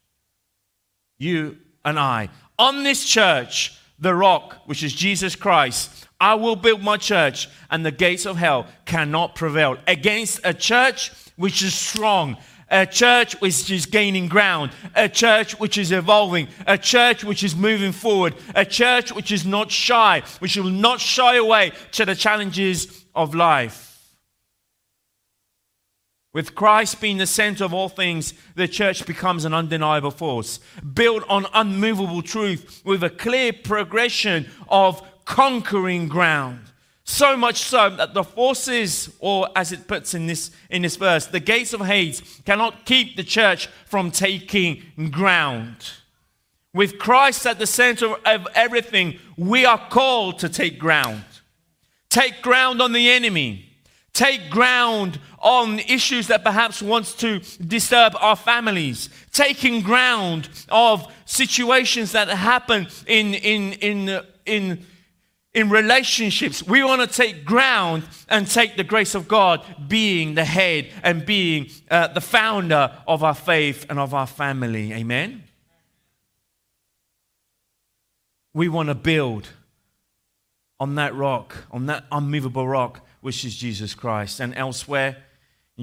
you 1.17 1.57
and 1.87 1.99
I, 1.99 2.29
on 2.59 2.83
this 2.83 3.07
church, 3.07 3.80
the 4.01 4.15
rock, 4.15 4.57
which 4.67 4.83
is 4.83 4.93
Jesus 4.93 5.37
Christ, 5.37 6.07
I 6.21 6.35
will 6.35 6.57
build 6.57 6.83
my 6.83 6.97
church, 6.97 7.49
and 7.71 7.85
the 7.85 7.91
gates 7.91 8.27
of 8.27 8.37
hell 8.37 8.67
cannot 8.85 9.35
prevail 9.35 9.79
against 9.87 10.41
a 10.45 10.53
church 10.53 11.13
which 11.37 11.63
is 11.63 11.75
strong, 11.75 12.37
a 12.71 12.87
church 12.87 13.41
which 13.41 13.71
is 13.71 13.87
gaining 13.87 14.29
ground, 14.29 14.71
a 14.95 15.09
church 15.09 15.59
which 15.59 15.79
is 15.79 15.93
evolving, 15.93 16.49
a 16.67 16.77
church 16.77 17.25
which 17.25 17.43
is 17.43 17.57
moving 17.57 17.93
forward, 17.93 18.35
a 18.55 18.65
church 18.65 19.13
which 19.13 19.33
is 19.33 19.47
not 19.47 19.71
shy, 19.71 20.23
which 20.41 20.57
will 20.57 20.65
not 20.65 21.01
shy 21.01 21.37
away 21.37 21.73
to 21.93 22.05
the 22.05 22.15
challenges 22.15 23.05
of 23.15 23.35
life. 23.35 23.90
With 26.33 26.55
Christ 26.55 27.01
being 27.01 27.19
the 27.19 27.27
center 27.27 27.65
of 27.65 27.75
all 27.75 27.89
things, 27.89 28.35
the 28.55 28.69
church 28.69 29.05
becomes 29.05 29.45
an 29.45 29.53
undeniable 29.53 30.13
force, 30.13 30.61
built 30.95 31.25
on 31.29 31.47
unmovable 31.53 32.23
truth 32.23 32.83
with 32.85 33.03
a 33.03 33.11
clear 33.11 33.53
progression 33.53 34.49
of 34.69 35.03
conquering 35.25 36.07
ground. 36.07 36.61
So 37.03 37.37
much 37.37 37.63
so 37.63 37.91
that 37.91 38.15
the 38.15 38.23
forces, 38.23 39.13
or 39.19 39.49
as 39.57 39.73
it 39.73 39.89
puts 39.89 40.15
in 40.15 40.29
this, 40.29 40.53
in 40.71 40.83
this 40.83 40.95
verse, 40.95 41.27
the 41.27 41.41
gates 41.41 41.73
of 41.73 41.81
Hades 41.81 42.41
cannot 42.47 42.87
keep 42.87 43.17
the 43.17 43.25
church 43.25 43.67
from 43.87 44.13
taking 44.13 44.85
ground. 45.11 45.91
With 46.73 47.01
Christ 47.01 47.45
at 47.47 47.59
the 47.59 47.67
center 47.67 48.15
of 48.25 48.47
everything, 48.55 49.19
we 49.37 49.65
are 49.65 49.89
called 49.89 50.39
to 50.39 50.49
take 50.49 50.79
ground. 50.79 51.25
Take 52.09 52.43
ground 52.43 52.81
on 52.81 52.93
the 52.93 53.11
enemy. 53.11 53.67
Take 54.13 54.51
ground 54.51 55.19
on 55.41 55.79
issues 55.81 56.27
that 56.29 56.45
perhaps 56.45 56.83
wants 56.83 57.15
to 57.15 57.41
disturb 57.67 58.15
our 58.21 58.37
families. 58.37 59.09
Taking 59.33 59.83
ground 59.83 60.49
of 60.69 61.11
situations 61.25 62.13
that 62.13 62.29
happen 62.29 62.87
in, 63.07 63.35
in, 63.35 63.73
in, 63.75 64.21
in 64.47 64.87
in 65.53 65.69
relationships, 65.69 66.63
we 66.63 66.85
want 66.85 67.01
to 67.01 67.09
take 67.09 67.45
ground 67.45 68.05
and 68.29 68.47
take 68.47 68.77
the 68.77 68.85
grace 68.85 69.17
of 69.17 69.27
God 69.27 69.65
being 69.89 70.35
the 70.35 70.45
head 70.45 70.89
and 71.03 71.27
being 71.27 71.71
uh, 71.91 72.07
the 72.09 72.21
founder 72.21 72.93
of 73.07 73.25
our 73.25 73.35
faith 73.35 73.85
and 73.89 73.99
of 73.99 74.15
our 74.15 74.29
family. 74.29 74.93
Amen? 74.93 75.43
We 78.55 78.69
want 78.69 78.91
to 78.91 78.95
build 78.95 79.49
on 80.79 80.95
that 80.95 81.15
rock, 81.15 81.57
on 81.73 81.87
that 81.87 82.05
unmovable 82.13 82.67
rock, 82.67 83.05
which 83.21 83.45
is 83.45 83.57
Jesus 83.57 83.95
Christ. 83.95 84.39
And 84.39 84.55
elsewhere, 84.55 85.17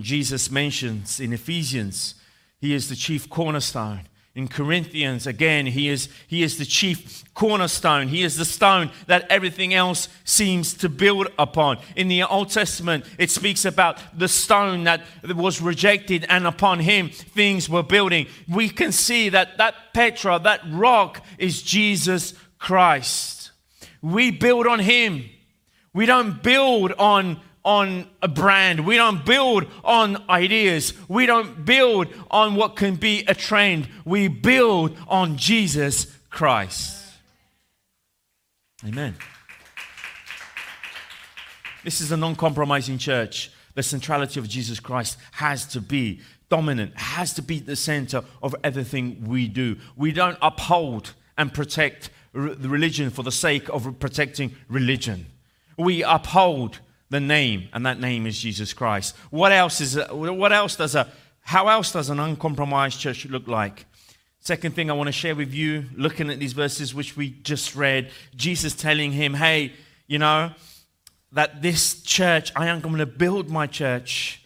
Jesus 0.02 0.52
mentions 0.52 1.20
in 1.20 1.34
Ephesians, 1.34 2.16
he 2.60 2.74
is 2.74 2.90
the 2.90 2.96
chief 2.96 3.30
cornerstone. 3.30 4.08
In 4.38 4.48
Corinthians, 4.48 5.26
again, 5.26 5.66
he 5.66 5.90
is, 5.90 6.10
he 6.28 6.44
is 6.44 6.60
the 6.60 6.66
chief 6.66 7.24
cornerstone. 7.34 8.08
He 8.08 8.22
is 8.22 8.38
the 8.38 8.46
stone 8.46 8.92
that 9.08 9.26
everything 9.32 9.74
else 9.74 10.10
seems 10.26 10.76
to 10.76 10.90
build 10.90 11.30
upon. 11.40 11.80
In 11.96 12.08
the 12.08 12.22
Old 12.22 12.52
Testament, 12.52 13.06
it 13.18 13.32
speaks 13.32 13.66
about 13.66 13.98
the 14.16 14.28
stone 14.28 14.84
that 14.84 15.02
was 15.24 15.60
rejected, 15.60 16.24
and 16.30 16.46
upon 16.46 16.82
him 16.82 17.10
things 17.10 17.68
were 17.68 17.82
building. 17.82 18.28
We 18.48 18.70
can 18.70 18.92
see 18.92 19.30
that 19.30 19.58
that 19.58 19.74
Petra, 19.96 20.38
that 20.44 20.62
rock, 20.70 21.26
is 21.40 21.64
Jesus 21.64 22.36
Christ. 22.60 23.50
We 24.04 24.30
build 24.30 24.68
on 24.68 24.78
him. 24.78 25.26
We 25.94 26.06
don't 26.06 26.44
build 26.44 26.92
on 26.92 27.42
on 27.68 28.08
a 28.22 28.30
brand. 28.30 28.86
We 28.86 28.96
don't 28.96 29.26
build 29.26 29.66
on 29.84 30.24
ideas. 30.30 30.94
We 31.10 31.26
don't 31.26 31.66
build 31.66 32.08
on 32.32 32.56
what 32.56 32.78
can 32.78 32.96
be 32.96 33.26
a 33.28 33.36
trend. 33.36 33.90
We 34.06 34.30
build 34.30 34.98
on 35.10 35.36
Jesus 35.36 36.08
Christ. 36.30 37.04
Amen. 38.88 39.16
This 41.84 42.00
is 42.00 42.14
a 42.14 42.18
non 42.18 42.38
compromising 42.38 42.98
church. 42.98 43.52
The 43.76 43.84
centrality 43.84 44.40
of 44.40 44.48
Jesus 44.48 44.80
Christ 44.80 45.18
has 45.34 45.66
to 45.68 45.82
be 45.82 46.22
dominant, 46.48 46.98
has 46.98 47.34
to 47.34 47.42
be 47.42 47.60
the 47.60 47.76
center 47.76 48.24
of 48.42 48.56
everything 48.64 49.26
we 49.26 49.50
do. 49.50 49.76
We 49.98 50.14
don't 50.14 50.38
uphold 50.42 51.16
and 51.38 51.54
protect 51.54 52.12
the 52.32 52.70
religion 52.70 53.10
for 53.10 53.24
the 53.24 53.32
sake 53.32 53.68
of 53.68 54.00
protecting 54.00 54.56
religion. 54.70 55.26
We 55.78 56.02
uphold 56.02 56.80
the 57.10 57.20
name, 57.20 57.70
and 57.74 57.86
that 57.86 58.00
name 58.00 58.26
is 58.28 58.40
Jesus 58.40 58.74
Christ. 58.74 59.16
What 59.30 59.52
else 59.52 59.82
is 59.82 59.98
what 60.12 60.52
else 60.52 60.76
does 60.76 60.96
a 60.96 61.08
how 61.42 61.70
else 61.70 61.94
does 61.94 62.10
an 62.10 62.20
uncompromised 62.20 63.00
church 63.00 63.26
look 63.26 63.48
like? 63.48 63.86
Second 64.40 64.76
thing 64.76 64.90
I 64.90 64.94
want 64.94 65.08
to 65.08 65.14
share 65.14 65.36
with 65.36 65.54
you, 65.54 65.86
looking 65.96 66.30
at 66.30 66.40
these 66.40 66.54
verses 66.54 66.94
which 66.94 67.18
we 67.18 67.30
just 67.30 67.76
read, 67.76 68.12
Jesus 68.36 68.74
telling 68.74 69.12
him, 69.12 69.34
Hey, 69.34 69.74
you 70.08 70.20
know, 70.20 70.52
that 71.32 71.62
this 71.62 72.02
church, 72.02 72.52
I 72.56 72.68
am 72.68 72.80
going 72.80 72.98
to 72.98 73.06
build 73.06 73.50
my 73.50 73.68
church 73.68 74.42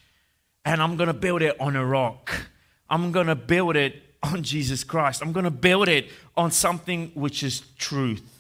and 0.66 0.82
I'm 0.82 0.98
going 0.98 1.08
to 1.08 1.14
build 1.14 1.42
it 1.42 1.60
on 1.60 1.76
a 1.76 1.86
rock. 1.86 2.48
I'm 2.90 3.12
going 3.12 3.28
to 3.28 3.36
build 3.36 3.76
it 3.76 4.02
on 4.24 4.44
Jesus 4.44 4.84
Christ. 4.84 5.22
I'm 5.22 5.32
going 5.32 5.46
to 5.46 5.52
build 5.52 5.88
it 5.88 6.10
on 6.36 6.52
something 6.52 7.12
which 7.14 7.44
is 7.44 7.62
truth. 7.78 8.31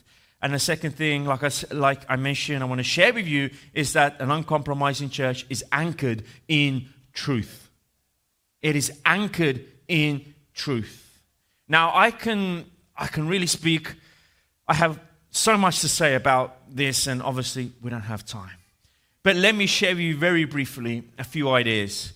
And 0.41 0.53
the 0.53 0.59
second 0.59 0.95
thing, 0.95 1.25
like 1.25 1.43
I, 1.43 1.51
like 1.71 2.01
I 2.09 2.15
mentioned, 2.15 2.63
I 2.63 2.65
want 2.65 2.79
to 2.79 2.83
share 2.83 3.13
with 3.13 3.27
you 3.27 3.51
is 3.73 3.93
that 3.93 4.19
an 4.19 4.31
uncompromising 4.31 5.11
church 5.11 5.45
is 5.49 5.63
anchored 5.71 6.23
in 6.47 6.87
truth. 7.13 7.69
It 8.61 8.75
is 8.75 8.91
anchored 9.05 9.63
in 9.87 10.33
truth. 10.53 11.19
Now, 11.67 11.91
I 11.93 12.09
can, 12.09 12.65
I 12.95 13.07
can 13.07 13.27
really 13.27 13.45
speak. 13.45 13.93
I 14.67 14.73
have 14.73 14.99
so 15.29 15.57
much 15.57 15.81
to 15.81 15.87
say 15.87 16.15
about 16.15 16.57
this, 16.69 17.05
and 17.07 17.21
obviously, 17.21 17.71
we 17.81 17.91
don't 17.91 18.01
have 18.01 18.25
time. 18.25 18.57
But 19.23 19.35
let 19.35 19.53
me 19.53 19.67
share 19.67 19.91
with 19.91 19.99
you 19.99 20.17
very 20.17 20.45
briefly 20.45 21.03
a 21.19 21.23
few 21.23 21.49
ideas. 21.49 22.13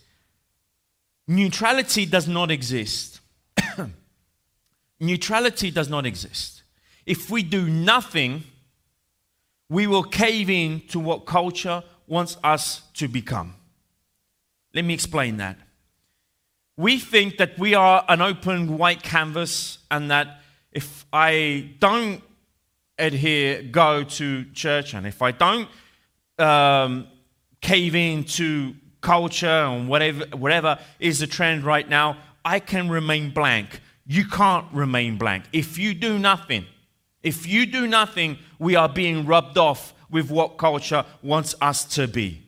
Neutrality 1.28 2.08
does 2.08 2.28
not 2.28 2.50
exist. 2.50 3.20
Neutrality 5.00 5.70
does 5.70 5.90
not 5.90 6.08
exist 6.08 6.55
if 7.06 7.30
we 7.30 7.44
do 7.44 7.68
nothing, 7.68 8.44
we 9.70 9.88
will 9.88 10.04
cave 10.04 10.50
in 10.50 10.82
to 10.88 11.00
what 11.00 11.26
culture 11.26 11.84
wants 12.08 12.38
us 12.44 12.84
to 12.94 13.08
become. 13.08 13.56
Let 14.74 14.86
me 14.86 14.94
explain 14.94 15.38
that. 15.38 15.58
We 16.78 17.00
think 17.00 17.38
that 17.38 17.58
we 17.58 17.74
are 17.74 18.04
an 18.10 18.22
open 18.22 18.78
white 18.78 19.02
canvas 19.02 19.80
and 19.90 20.12
that 20.12 20.42
if 20.72 21.06
I 21.14 21.72
don't 21.80 22.22
adhere, 23.00 23.64
go 23.64 24.04
to 24.04 24.46
church, 24.52 24.94
and 24.94 25.08
if 25.08 25.22
I 25.22 25.32
don't 25.32 25.70
um, 26.38 27.08
cave 27.62 27.96
in 27.96 28.26
to 28.26 28.76
culture 29.00 29.48
and 29.48 29.88
whatever, 29.88 30.26
whatever 30.36 30.80
is 31.00 31.20
the 31.20 31.28
trend 31.28 31.64
right 31.64 31.88
now, 31.88 32.18
I 32.44 32.60
can 32.60 32.90
remain 32.90 33.32
blank. 33.32 33.80
You 34.06 34.26
can't 34.26 34.66
remain 34.74 35.18
blank. 35.18 35.46
If 35.54 35.78
you 35.78 35.94
do 35.94 36.20
nothing, 36.20 36.66
if 37.26 37.48
you 37.48 37.66
do 37.66 37.88
nothing, 37.88 38.38
we 38.60 38.76
are 38.76 38.88
being 38.88 39.26
rubbed 39.26 39.58
off 39.58 39.94
with 40.12 40.30
what 40.30 40.58
culture 40.58 41.04
wants 41.24 41.56
us 41.60 41.84
to 41.96 42.08
be. 42.08 42.44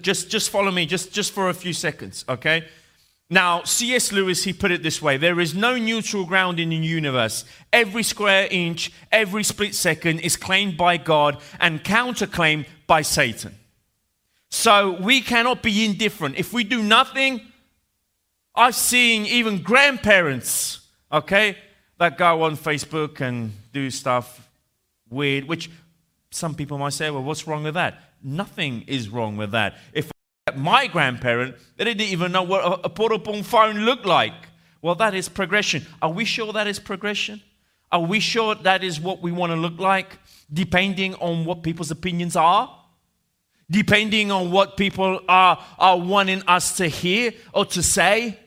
Just, 0.00 0.28
just 0.28 0.50
follow 0.50 0.72
me, 0.72 0.84
just, 0.84 1.12
just 1.12 1.32
for 1.32 1.48
a 1.48 1.54
few 1.54 1.72
seconds, 1.72 2.24
okay? 2.28 2.66
Now, 3.32 3.62
C.S. 3.62 4.10
Lewis, 4.10 4.42
he 4.42 4.52
put 4.52 4.72
it 4.72 4.82
this 4.82 5.00
way 5.00 5.16
there 5.16 5.38
is 5.38 5.54
no 5.54 5.76
neutral 5.76 6.26
ground 6.26 6.58
in 6.58 6.70
the 6.70 6.76
universe. 6.76 7.44
Every 7.72 8.02
square 8.02 8.48
inch, 8.50 8.90
every 9.12 9.44
split 9.44 9.76
second 9.76 10.18
is 10.20 10.36
claimed 10.36 10.76
by 10.76 10.96
God 10.96 11.40
and 11.60 11.84
counterclaimed 11.84 12.66
by 12.88 13.02
Satan. 13.02 13.54
So 14.50 15.00
we 15.00 15.20
cannot 15.20 15.62
be 15.62 15.84
indifferent. 15.84 16.36
If 16.36 16.52
we 16.52 16.64
do 16.64 16.82
nothing, 16.82 17.40
I've 18.56 18.74
seen 18.74 19.24
even 19.26 19.62
grandparents, 19.62 20.80
okay, 21.12 21.56
that 22.00 22.16
go 22.16 22.42
on 22.44 22.56
Facebook 22.56 23.20
and 23.20 23.52
do 23.74 23.90
stuff 23.90 24.48
weird, 25.10 25.44
which 25.44 25.70
some 26.30 26.54
people 26.54 26.78
might 26.78 26.94
say, 26.94 27.10
well, 27.10 27.22
what's 27.22 27.46
wrong 27.46 27.62
with 27.62 27.74
that? 27.74 28.00
Nothing 28.22 28.84
is 28.86 29.10
wrong 29.10 29.36
with 29.36 29.50
that. 29.52 29.76
If 29.92 30.10
my 30.56 30.86
grandparent, 30.86 31.56
they 31.76 31.84
didn't 31.84 32.00
even 32.00 32.32
know 32.32 32.42
what 32.42 32.80
a 32.82 32.88
portable 32.88 33.42
phone 33.42 33.80
looked 33.80 34.06
like. 34.06 34.32
Well, 34.80 34.94
that 34.94 35.14
is 35.14 35.28
progression. 35.28 35.86
Are 36.00 36.10
we 36.10 36.24
sure 36.24 36.54
that 36.54 36.66
is 36.66 36.78
progression? 36.78 37.42
Are 37.92 38.00
we 38.00 38.18
sure 38.18 38.54
that 38.54 38.82
is 38.82 38.98
what 38.98 39.20
we 39.20 39.30
want 39.30 39.52
to 39.52 39.56
look 39.56 39.78
like, 39.78 40.18
depending 40.50 41.14
on 41.16 41.44
what 41.44 41.62
people's 41.62 41.90
opinions 41.90 42.34
are? 42.34 42.74
Depending 43.70 44.30
on 44.32 44.50
what 44.50 44.78
people 44.78 45.20
are, 45.28 45.62
are 45.78 45.98
wanting 45.98 46.42
us 46.46 46.78
to 46.78 46.88
hear 46.88 47.34
or 47.52 47.66
to 47.66 47.82
say? 47.82 48.38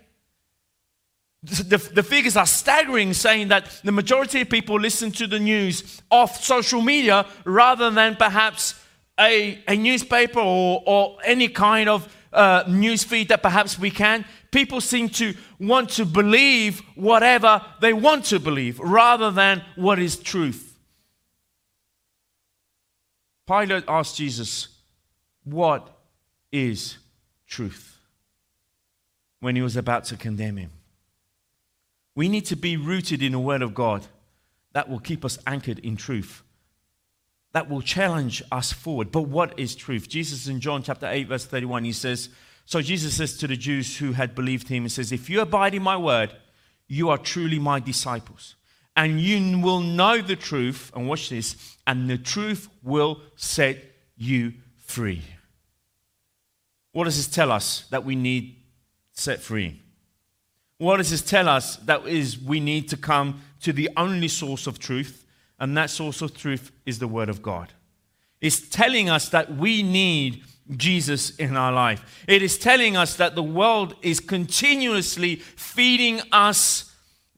The, 1.43 1.77
the, 1.93 2.03
figures 2.03 2.37
are 2.37 2.45
staggering, 2.45 3.13
saying 3.13 3.49
that 3.49 3.69
the 3.83 3.91
majority 3.91 4.41
of 4.41 4.49
people 4.49 4.79
listen 4.79 5.11
to 5.13 5.27
the 5.27 5.39
news 5.39 6.01
off 6.09 6.41
social 6.41 6.81
media 6.81 7.25
rather 7.43 7.91
than 7.91 8.15
perhaps 8.15 8.75
a, 9.19 9.61
a 9.67 9.75
newspaper 9.75 10.39
or, 10.39 10.81
or 10.85 11.17
any 11.25 11.49
kind 11.49 11.89
of 11.89 12.15
uh, 12.31 12.63
news 12.67 13.03
feed 13.03 13.27
that 13.27 13.43
perhaps 13.43 13.77
we 13.77 13.91
can. 13.91 14.23
People 14.51 14.79
seem 14.79 15.09
to 15.09 15.33
want 15.59 15.89
to 15.91 16.05
believe 16.05 16.81
whatever 16.95 17.61
they 17.81 17.91
want 17.91 18.25
to 18.25 18.39
believe 18.39 18.79
rather 18.79 19.29
than 19.29 19.61
what 19.75 19.99
is 19.99 20.17
truth. 20.17 20.77
Pilate 23.45 23.83
asked 23.87 24.15
Jesus, 24.15 24.69
What 25.43 25.89
is 26.51 26.97
truth? 27.47 27.93
when 29.43 29.57
he 29.57 29.61
was 29.61 29.75
about 29.75 30.05
to 30.05 30.15
condemn 30.15 30.55
him. 30.55 30.71
We 32.15 32.29
need 32.29 32.45
to 32.45 32.55
be 32.55 32.77
rooted 32.77 33.21
in 33.21 33.31
the 33.31 33.39
Word 33.39 33.61
of 33.61 33.73
God 33.73 34.05
that 34.73 34.89
will 34.89 34.99
keep 34.99 35.23
us 35.23 35.39
anchored 35.47 35.79
in 35.79 35.95
truth, 35.95 36.43
that 37.53 37.69
will 37.69 37.81
challenge 37.81 38.43
us 38.51 38.71
forward. 38.71 39.11
But 39.11 39.23
what 39.23 39.57
is 39.59 39.75
truth? 39.75 40.09
Jesus 40.09 40.47
in 40.47 40.59
John 40.59 40.83
chapter 40.83 41.07
8, 41.07 41.27
verse 41.27 41.45
31, 41.45 41.83
he 41.83 41.91
says, 41.91 42.29
So 42.65 42.81
Jesus 42.81 43.15
says 43.15 43.37
to 43.37 43.47
the 43.47 43.55
Jews 43.55 43.97
who 43.97 44.13
had 44.13 44.35
believed 44.35 44.67
him, 44.67 44.83
He 44.83 44.89
says, 44.89 45.11
If 45.11 45.29
you 45.29 45.41
abide 45.41 45.75
in 45.75 45.83
my 45.83 45.97
word, 45.97 46.35
you 46.87 47.09
are 47.09 47.17
truly 47.17 47.59
my 47.59 47.79
disciples. 47.79 48.55
And 48.95 49.19
you 49.19 49.59
will 49.59 49.79
know 49.79 50.21
the 50.21 50.35
truth, 50.35 50.91
and 50.95 51.07
watch 51.07 51.29
this, 51.29 51.77
and 51.87 52.07
the 52.07 52.17
truth 52.17 52.69
will 52.83 53.21
set 53.35 53.83
you 54.15 54.53
free. 54.77 55.23
What 56.91 57.05
does 57.05 57.17
this 57.17 57.33
tell 57.33 57.51
us 57.51 57.85
that 57.89 58.05
we 58.05 58.15
need 58.15 58.55
set 59.13 59.39
free? 59.39 59.82
What 60.83 60.97
does 60.97 61.11
this 61.11 61.21
tell 61.21 61.47
us? 61.47 61.77
That 61.77 62.05
is, 62.05 62.37
we 62.37 62.59
need 62.59 62.89
to 62.89 62.97
come 62.97 63.41
to 63.61 63.71
the 63.71 63.89
only 63.95 64.27
source 64.27 64.67
of 64.67 64.79
truth, 64.79 65.25
and 65.57 65.77
that 65.77 65.89
source 65.89 66.21
of 66.21 66.35
truth 66.35 66.73
is 66.85 66.99
the 66.99 67.07
Word 67.07 67.29
of 67.29 67.41
God. 67.41 67.71
It's 68.41 68.67
telling 68.67 69.09
us 69.09 69.29
that 69.29 69.55
we 69.55 69.81
need 69.81 70.43
Jesus 70.75 71.37
in 71.37 71.55
our 71.55 71.71
life. 71.71 72.25
It 72.27 72.41
is 72.41 72.57
telling 72.57 72.97
us 72.97 73.15
that 73.15 73.33
the 73.33 73.41
world 73.41 73.95
is 74.01 74.19
continuously 74.19 75.37
feeding 75.37 76.19
us, 76.33 76.91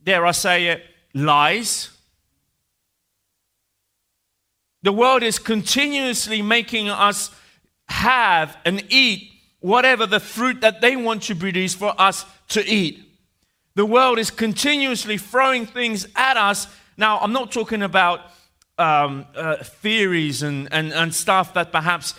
dare 0.03 0.25
I 0.25 0.31
say 0.31 0.65
it, 0.69 0.83
lies. 1.13 1.91
The 4.81 4.91
world 4.91 5.21
is 5.21 5.37
continuously 5.37 6.41
making 6.41 6.89
us 6.89 7.29
have 7.89 8.57
and 8.65 8.83
eat 8.89 9.29
whatever 9.59 10.07
the 10.07 10.19
fruit 10.19 10.61
that 10.61 10.81
they 10.81 10.95
want 10.95 11.21
to 11.23 11.35
produce 11.35 11.75
for 11.75 11.93
us 12.01 12.25
to 12.47 12.65
eat. 12.65 13.03
The 13.75 13.85
world 13.85 14.19
is 14.19 14.31
continuously 14.31 15.17
throwing 15.17 15.65
things 15.65 16.07
at 16.15 16.37
us. 16.37 16.67
Now, 16.95 17.19
I'm 17.19 17.33
not 17.33 17.51
talking 17.51 17.81
about 17.81 18.21
um, 18.77 19.25
uh, 19.35 19.57
theories 19.57 20.43
and, 20.43 20.67
and, 20.71 20.93
and 20.93 21.13
stuff 21.13 21.53
that 21.53 21.71
perhaps 21.73 22.13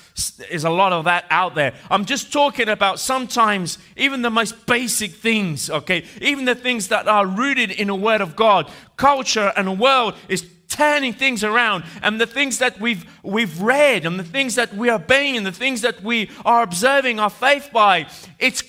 is 0.51 0.65
a 0.65 0.71
lot 0.71 0.93
of 0.93 1.05
that 1.05 1.25
out 1.31 1.55
there. 1.55 1.75
I'm 1.91 2.05
just 2.05 2.31
talking 2.31 2.69
about 2.69 2.99
sometimes 2.99 3.79
even 3.97 4.23
the 4.23 4.31
most 4.31 4.67
basic 4.67 5.13
things, 5.13 5.71
okay? 5.71 6.05
Even 6.21 6.45
the 6.45 6.55
things 6.55 6.89
that 6.89 7.09
are 7.09 7.27
rooted 7.27 7.71
in 7.71 7.89
the 7.89 7.95
Word 7.95 8.21
of 8.21 8.37
God. 8.37 8.71
Culture 8.97 9.53
and 9.57 9.67
the 9.67 9.73
world 9.73 10.15
is 10.29 10.47
turning 10.69 11.13
things 11.15 11.43
around 11.43 11.85
and 12.03 12.21
the 12.21 12.27
things 12.27 12.59
that 12.59 12.79
we've 12.81 13.07
we've 13.23 13.63
read 13.63 14.05
and 14.05 14.19
the 14.19 14.25
things 14.25 14.57
that 14.57 14.75
we 14.75 14.91
are 14.91 14.97
obeying 14.97 15.37
and 15.37 15.47
the 15.47 15.53
things 15.53 15.81
that 15.83 16.03
we 16.03 16.29
are 16.45 16.63
observing 16.63 17.21
our 17.21 17.31
faith 17.31 17.71
by 17.73 18.05
it's 18.41 18.63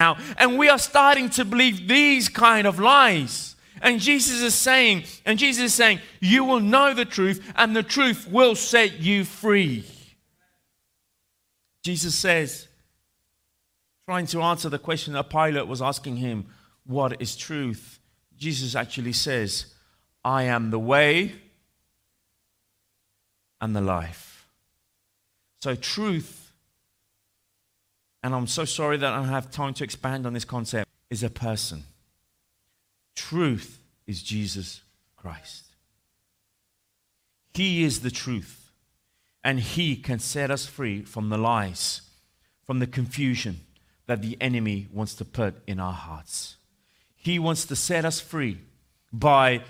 now 0.00 0.16
and 0.38 0.58
we 0.58 0.68
are 0.68 0.78
starting 0.78 1.30
to 1.30 1.44
believe 1.44 1.88
these 1.88 2.28
kind 2.28 2.66
of 2.66 2.78
lies 2.78 3.56
and 3.82 4.00
Jesus 4.00 4.40
is 4.40 4.54
saying, 4.54 5.04
and 5.24 5.38
Jesus 5.38 5.64
is 5.64 5.74
saying, 5.74 6.00
you 6.20 6.44
will 6.44 6.60
know 6.60 6.94
the 6.94 7.04
truth, 7.04 7.52
and 7.56 7.76
the 7.76 7.82
truth 7.82 8.26
will 8.30 8.54
set 8.54 9.00
you 9.00 9.24
free. 9.24 9.84
Jesus 11.82 12.14
says, 12.14 12.68
trying 14.06 14.26
to 14.26 14.42
answer 14.42 14.68
the 14.68 14.78
question 14.78 15.12
that 15.12 15.30
Pilate 15.30 15.66
was 15.66 15.82
asking 15.82 16.16
him, 16.16 16.46
what 16.84 17.20
is 17.20 17.36
truth? 17.36 18.00
Jesus 18.36 18.74
actually 18.74 19.12
says, 19.12 19.74
I 20.24 20.44
am 20.44 20.70
the 20.70 20.78
way 20.78 21.34
and 23.60 23.76
the 23.76 23.80
life. 23.80 24.48
So, 25.60 25.74
truth, 25.74 26.45
and 28.26 28.34
I'm 28.34 28.48
so 28.48 28.64
sorry 28.64 28.96
that 28.96 29.12
I 29.12 29.18
don't 29.18 29.28
have 29.28 29.52
time 29.52 29.72
to 29.74 29.84
expand 29.84 30.26
on 30.26 30.32
this 30.32 30.44
concept, 30.44 30.90
is 31.10 31.22
a 31.22 31.30
person. 31.30 31.84
Truth 33.14 33.78
is 34.04 34.20
Jesus 34.20 34.80
Christ. 35.16 35.66
He 37.54 37.84
is 37.84 38.00
the 38.00 38.10
truth, 38.10 38.72
and 39.44 39.60
He 39.60 39.94
can 39.94 40.18
set 40.18 40.50
us 40.50 40.66
free 40.66 41.02
from 41.02 41.28
the 41.28 41.38
lies, 41.38 42.00
from 42.64 42.80
the 42.80 42.88
confusion 42.88 43.60
that 44.06 44.22
the 44.22 44.36
enemy 44.40 44.88
wants 44.92 45.14
to 45.14 45.24
put 45.24 45.62
in 45.68 45.78
our 45.78 45.92
hearts. 45.92 46.56
He 47.14 47.38
wants 47.38 47.64
to 47.66 47.76
set 47.76 48.04
us 48.04 48.18
free 48.18 48.58
by, 49.12 49.62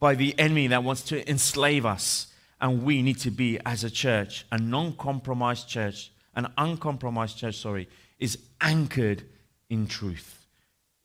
by 0.00 0.16
the 0.16 0.36
enemy 0.40 0.66
that 0.66 0.82
wants 0.82 1.02
to 1.02 1.30
enslave 1.30 1.86
us. 1.86 2.26
And 2.60 2.82
we 2.82 3.00
need 3.00 3.20
to 3.20 3.30
be, 3.30 3.60
as 3.64 3.84
a 3.84 3.90
church, 3.90 4.44
a 4.50 4.58
non 4.58 4.94
compromised 4.94 5.68
church, 5.68 6.10
an 6.34 6.48
uncompromised 6.56 7.38
church, 7.38 7.56
sorry, 7.56 7.88
is 8.18 8.38
anchored 8.60 9.24
in 9.68 9.86
truth. 9.86 10.46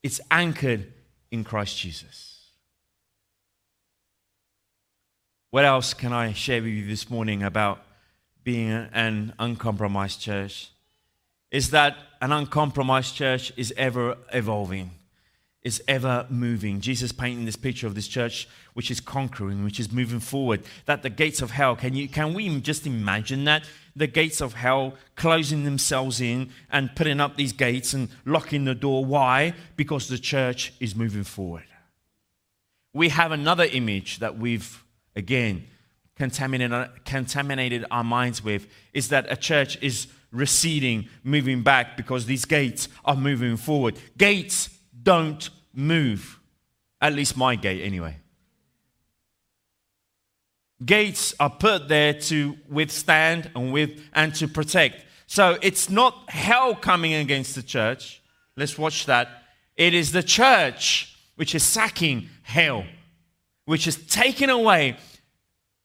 It's 0.03 0.21
anchored 0.29 0.91
in 1.31 1.43
Christ 1.43 1.77
Jesus. 1.77 2.35
What 5.51 5.65
else 5.65 5.93
can 5.93 6.11
I 6.11 6.33
share 6.33 6.61
with 6.61 6.71
you 6.71 6.85
this 6.85 7.09
morning 7.09 7.41
about 7.41 7.81
being 8.43 8.71
an 8.71 9.33
uncompromised 9.39 10.19
church? 10.19 10.69
Is 11.49 11.69
that 11.69 11.95
an 12.21 12.31
uncompromised 12.31 13.15
church 13.15 13.53
is 13.55 13.73
ever 13.77 14.17
evolving, 14.33 14.91
is 15.65 15.81
ever 15.87 16.27
moving. 16.29 16.79
Jesus 16.79 17.11
painting 17.11 17.43
this 17.45 17.55
picture 17.55 17.87
of 17.87 17.95
this 17.95 18.07
church 18.07 18.47
which 18.75 18.91
is 18.91 19.01
conquering, 19.01 19.63
which 19.63 19.79
is 19.79 19.91
moving 19.91 20.19
forward. 20.19 20.63
That 20.85 21.01
the 21.01 21.09
gates 21.09 21.41
of 21.41 21.49
hell, 21.49 21.75
can 21.75 21.95
you 21.95 22.07
can 22.07 22.35
we 22.35 22.61
just 22.61 22.85
imagine 22.85 23.45
that? 23.45 23.65
The 23.95 24.05
gates 24.05 24.41
of 24.41 24.53
hell 24.53 24.93
closing 25.15 25.63
themselves 25.63 26.21
in 26.21 26.51
and 26.69 26.95
putting 26.95 27.19
up 27.19 27.35
these 27.35 27.51
gates 27.51 27.93
and 27.93 28.09
locking 28.25 28.65
the 28.65 28.75
door. 28.75 29.03
Why? 29.03 29.55
Because 29.75 30.07
the 30.07 30.19
church 30.19 30.71
is 30.79 30.95
moving 30.95 31.23
forward. 31.23 31.65
We 32.93 33.09
have 33.09 33.31
another 33.31 33.63
image 33.63 34.19
that 34.19 34.37
we've 34.37 34.83
again 35.15 35.65
contaminated, 36.15 36.89
contaminated 37.05 37.85
our 37.89 38.03
minds 38.03 38.43
with 38.43 38.67
is 38.93 39.09
that 39.09 39.25
a 39.31 39.35
church 39.35 39.81
is 39.81 40.07
receding, 40.31 41.09
moving 41.23 41.63
back 41.63 41.97
because 41.97 42.27
these 42.27 42.45
gates 42.45 42.87
are 43.03 43.15
moving 43.15 43.57
forward. 43.57 43.97
Gates 44.15 44.69
don't 45.05 45.49
move. 45.75 46.39
At 47.01 47.13
least 47.13 47.37
my 47.37 47.55
gate, 47.55 47.83
anyway. 47.83 48.17
Gates 50.83 51.33
are 51.39 51.49
put 51.49 51.87
there 51.87 52.13
to 52.13 52.57
withstand 52.69 53.49
and 53.55 53.71
with 53.71 53.99
and 54.13 54.33
to 54.35 54.47
protect. 54.47 55.05
So 55.27 55.57
it's 55.61 55.89
not 55.89 56.29
hell 56.29 56.75
coming 56.75 57.13
against 57.13 57.55
the 57.55 57.63
church. 57.63 58.21
Let's 58.57 58.77
watch 58.77 59.05
that. 59.05 59.43
It 59.75 59.93
is 59.93 60.11
the 60.11 60.23
church 60.23 61.17
which 61.35 61.55
is 61.55 61.63
sacking 61.63 62.29
hell, 62.43 62.85
which 63.65 63.87
is 63.87 63.97
taking 64.07 64.49
away 64.49 64.97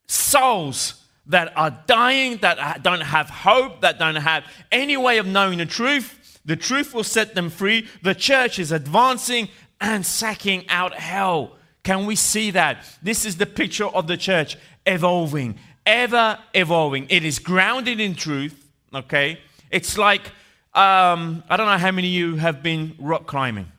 souls 0.07 1.05
that 1.27 1.53
are 1.55 1.77
dying, 1.87 2.37
that 2.37 2.83
don't 2.83 3.01
have 3.01 3.29
hope, 3.29 3.81
that 3.81 3.99
don't 3.99 4.15
have 4.15 4.43
any 4.71 4.97
way 4.97 5.17
of 5.17 5.25
knowing 5.25 5.57
the 5.57 5.65
truth. 5.65 6.39
The 6.43 6.55
truth 6.55 6.93
will 6.93 7.03
set 7.03 7.35
them 7.35 7.49
free. 7.49 7.87
The 8.01 8.15
church 8.15 8.59
is 8.59 8.71
advancing 8.71 9.49
and 9.81 10.05
sacking 10.05 10.69
out 10.69 10.93
hell. 10.93 11.57
Can 11.83 12.05
we 12.05 12.15
see 12.15 12.51
that? 12.51 12.85
This 13.01 13.25
is 13.25 13.37
the 13.37 13.47
picture 13.47 13.87
of 13.87 14.05
the 14.05 14.15
church 14.15 14.55
evolving, 14.85 15.57
ever 15.85 16.37
evolving. 16.53 17.07
It 17.09 17.25
is 17.25 17.39
grounded 17.39 17.99
in 17.99 18.13
truth, 18.13 18.69
okay? 18.93 19.39
It's 19.71 19.97
like, 19.97 20.27
um, 20.75 21.43
I 21.49 21.57
don't 21.57 21.65
know 21.65 21.77
how 21.79 21.91
many 21.91 22.07
of 22.09 22.13
you 22.13 22.35
have 22.35 22.61
been 22.61 22.95
rock 22.99 23.25
climbing. 23.25 23.71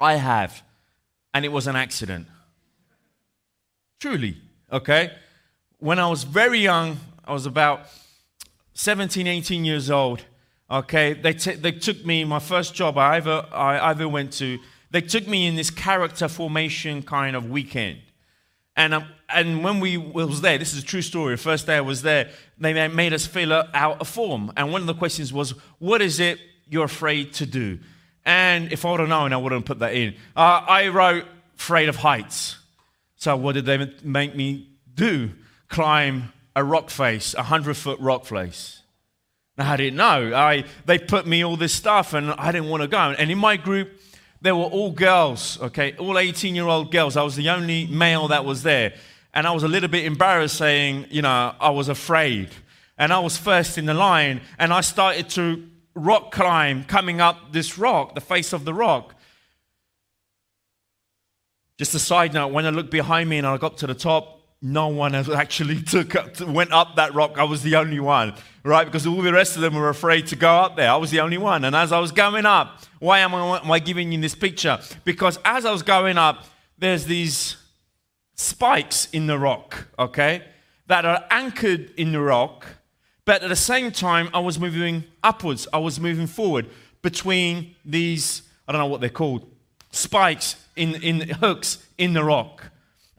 I 0.00 0.14
have, 0.14 0.62
and 1.32 1.44
it 1.44 1.52
was 1.52 1.68
an 1.68 1.76
accident. 1.76 2.26
Truly, 4.00 4.38
okay? 4.72 5.12
When 5.78 5.98
I 5.98 6.08
was 6.08 6.24
very 6.24 6.58
young, 6.58 6.98
I 7.24 7.32
was 7.32 7.46
about 7.46 7.82
17, 8.74 9.26
18 9.26 9.64
years 9.64 9.90
old, 9.90 10.24
okay? 10.68 11.12
They, 11.12 11.34
t- 11.34 11.54
they 11.54 11.72
took 11.72 12.04
me, 12.04 12.24
my 12.24 12.40
first 12.40 12.74
job 12.74 12.98
I 12.98 13.18
ever, 13.18 13.46
I 13.52 13.90
ever 13.90 14.08
went 14.08 14.32
to, 14.34 14.58
they 14.90 15.00
took 15.00 15.26
me 15.26 15.46
in 15.46 15.56
this 15.56 15.70
character 15.70 16.28
formation 16.28 17.02
kind 17.02 17.36
of 17.36 17.50
weekend. 17.50 18.00
And, 18.76 18.94
um, 18.94 19.04
and 19.28 19.62
when 19.62 19.80
we 19.80 19.96
was 19.96 20.40
there, 20.40 20.58
this 20.58 20.72
is 20.72 20.82
a 20.82 20.86
true 20.86 21.02
story. 21.02 21.34
The 21.34 21.42
first 21.42 21.66
day 21.66 21.76
I 21.76 21.80
was 21.80 22.02
there, 22.02 22.30
they 22.58 22.88
made 22.88 23.12
us 23.12 23.26
fill 23.26 23.52
out 23.52 24.00
a 24.00 24.04
form. 24.04 24.52
And 24.56 24.72
one 24.72 24.80
of 24.80 24.86
the 24.86 24.94
questions 24.94 25.32
was, 25.32 25.50
what 25.78 26.00
is 26.00 26.18
it 26.20 26.38
you're 26.68 26.84
afraid 26.84 27.34
to 27.34 27.46
do? 27.46 27.78
And 28.24 28.72
if 28.72 28.84
I 28.84 28.90
would 28.90 29.00
have 29.00 29.08
known, 29.08 29.32
I 29.32 29.36
wouldn't 29.36 29.66
put 29.66 29.80
that 29.80 29.94
in. 29.94 30.14
Uh, 30.36 30.64
I 30.66 30.88
wrote, 30.88 31.24
afraid 31.56 31.88
of 31.88 31.96
heights. 31.96 32.58
So 33.16 33.36
what 33.36 33.52
did 33.52 33.66
they 33.66 33.92
make 34.02 34.34
me 34.34 34.68
do? 34.94 35.32
Climb 35.68 36.32
a 36.56 36.64
rock 36.64 36.90
face, 36.90 37.34
a 37.34 37.42
hundred 37.42 37.76
foot 37.76 38.00
rock 38.00 38.24
face. 38.24 38.82
I 39.58 39.76
didn't 39.76 39.96
know. 39.96 40.34
I, 40.34 40.64
they 40.86 40.98
put 40.98 41.26
me 41.26 41.44
all 41.44 41.56
this 41.56 41.74
stuff 41.74 42.14
and 42.14 42.30
I 42.30 42.50
didn't 42.50 42.70
want 42.70 42.82
to 42.82 42.88
go. 42.88 42.98
And 42.98 43.30
in 43.30 43.36
my 43.36 43.58
group, 43.58 43.90
they 44.42 44.52
were 44.52 44.64
all 44.64 44.90
girls, 44.90 45.60
okay, 45.60 45.94
all 45.98 46.18
18 46.18 46.54
year 46.54 46.66
old 46.66 46.90
girls. 46.90 47.16
I 47.16 47.22
was 47.22 47.36
the 47.36 47.50
only 47.50 47.86
male 47.86 48.28
that 48.28 48.44
was 48.44 48.62
there. 48.62 48.94
And 49.34 49.46
I 49.46 49.52
was 49.52 49.62
a 49.62 49.68
little 49.68 49.88
bit 49.88 50.04
embarrassed 50.04 50.56
saying, 50.56 51.06
you 51.10 51.22
know, 51.22 51.54
I 51.60 51.70
was 51.70 51.88
afraid. 51.88 52.50
And 52.98 53.12
I 53.12 53.20
was 53.20 53.36
first 53.36 53.78
in 53.78 53.86
the 53.86 53.94
line, 53.94 54.40
and 54.58 54.72
I 54.72 54.80
started 54.80 55.28
to 55.30 55.66
rock 55.94 56.32
climb 56.32 56.84
coming 56.84 57.20
up 57.20 57.52
this 57.52 57.78
rock, 57.78 58.14
the 58.14 58.20
face 58.20 58.52
of 58.52 58.64
the 58.64 58.74
rock. 58.74 59.14
Just 61.78 61.94
a 61.94 61.98
side 61.98 62.34
note, 62.34 62.48
when 62.48 62.66
I 62.66 62.70
looked 62.70 62.90
behind 62.90 63.30
me 63.30 63.38
and 63.38 63.46
I 63.46 63.56
got 63.56 63.78
to 63.78 63.86
the 63.86 63.94
top, 63.94 64.39
no 64.62 64.88
one 64.88 65.14
has 65.14 65.28
actually 65.28 65.80
took 65.82 66.14
up, 66.14 66.40
went 66.40 66.72
up 66.72 66.96
that 66.96 67.14
rock. 67.14 67.38
I 67.38 67.44
was 67.44 67.62
the 67.62 67.76
only 67.76 68.00
one, 68.00 68.34
right? 68.64 68.84
Because 68.84 69.06
all 69.06 69.22
the 69.22 69.32
rest 69.32 69.56
of 69.56 69.62
them 69.62 69.74
were 69.74 69.88
afraid 69.88 70.26
to 70.28 70.36
go 70.36 70.50
up 70.50 70.76
there. 70.76 70.90
I 70.90 70.96
was 70.96 71.10
the 71.10 71.20
only 71.20 71.38
one. 71.38 71.64
And 71.64 71.74
as 71.74 71.92
I 71.92 71.98
was 71.98 72.12
going 72.12 72.46
up, 72.46 72.82
why 72.98 73.20
am 73.20 73.34
I, 73.34 73.58
am 73.58 73.70
I 73.70 73.78
giving 73.78 74.12
you 74.12 74.20
this 74.20 74.34
picture? 74.34 74.78
Because 75.04 75.38
as 75.44 75.64
I 75.64 75.72
was 75.72 75.82
going 75.82 76.18
up, 76.18 76.44
there's 76.78 77.06
these 77.06 77.56
spikes 78.34 79.08
in 79.12 79.26
the 79.26 79.38
rock, 79.38 79.88
okay, 79.98 80.44
that 80.86 81.04
are 81.04 81.24
anchored 81.30 81.92
in 81.96 82.12
the 82.12 82.20
rock. 82.20 82.66
But 83.24 83.42
at 83.42 83.48
the 83.48 83.56
same 83.56 83.92
time, 83.92 84.28
I 84.34 84.40
was 84.40 84.58
moving 84.58 85.04
upwards. 85.22 85.68
I 85.72 85.78
was 85.78 86.00
moving 86.00 86.26
forward 86.26 86.68
between 87.02 87.76
these, 87.84 88.42
I 88.66 88.72
don't 88.72 88.80
know 88.80 88.86
what 88.86 89.00
they're 89.00 89.08
called, 89.08 89.46
spikes 89.92 90.56
in, 90.76 90.94
in 90.96 91.20
hooks 91.28 91.86
in 91.96 92.12
the 92.12 92.24
rock 92.24 92.70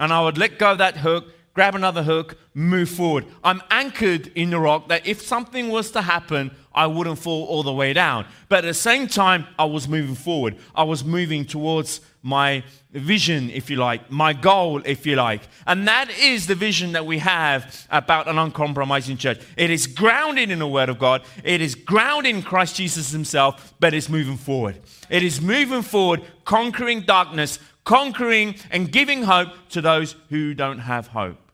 and 0.02 0.12
I 0.12 0.22
would 0.24 0.38
let 0.38 0.58
go 0.58 0.72
of 0.72 0.80
that 0.80 0.98
hook, 0.98 1.26
grab 1.54 1.76
another 1.76 2.02
hook, 2.02 2.36
move 2.56 2.90
forward. 2.90 3.24
I'm 3.44 3.62
anchored 3.70 4.32
in 4.34 4.50
the 4.50 4.60
rock 4.60 4.90
that 4.90 5.06
if 5.06 5.22
something 5.22 5.70
was 5.70 5.92
to 5.92 6.02
happen, 6.02 6.50
I 6.74 6.88
wouldn't 6.88 7.20
fall 7.20 7.46
all 7.46 7.62
the 7.62 7.72
way 7.72 7.94
down. 7.94 8.26
But 8.50 8.66
at 8.66 8.68
the 8.68 8.74
same 8.74 9.08
time, 9.08 9.46
I 9.60 9.66
was 9.66 9.88
moving 9.88 10.16
forward. 10.16 10.58
I 10.74 10.84
was 10.84 11.04
moving 11.04 11.46
towards 11.46 12.02
my 12.24 12.64
vision, 12.92 13.50
if 13.52 13.70
you 13.70 13.78
like, 13.78 14.12
my 14.12 14.34
goal, 14.34 14.82
if 14.86 15.06
you 15.06 15.16
like. 15.16 15.42
And 15.68 15.88
that 15.88 16.10
is 16.10 16.48
the 16.48 16.56
vision 16.56 16.94
that 16.94 17.06
we 17.06 17.20
have 17.20 17.88
about 17.90 18.28
an 18.28 18.38
uncompromising 18.38 19.18
church. 19.18 19.40
It 19.58 19.70
is 19.70 19.88
grounded 19.88 20.50
in 20.50 20.60
the 20.60 20.68
Word 20.68 20.90
of 20.90 21.00
God, 21.00 21.24
it 21.44 21.62
is 21.62 21.76
grounded 21.76 22.36
in 22.36 22.42
Christ 22.42 22.76
Jesus 22.76 23.12
Himself, 23.12 23.74
but 23.80 23.94
it's 23.94 24.10
moving 24.10 24.38
forward. 24.38 24.80
It 25.10 25.24
is 25.24 25.42
moving 25.42 25.82
forward, 25.82 26.22
conquering 26.46 27.02
darkness, 27.02 27.60
conquering 27.84 28.56
and 28.70 28.92
giving 28.92 29.24
hope 29.24 29.50
to 29.70 29.82
those 29.82 30.16
who 30.30 30.54
don't 30.54 30.80
have 30.80 31.08
hope. 31.08 31.52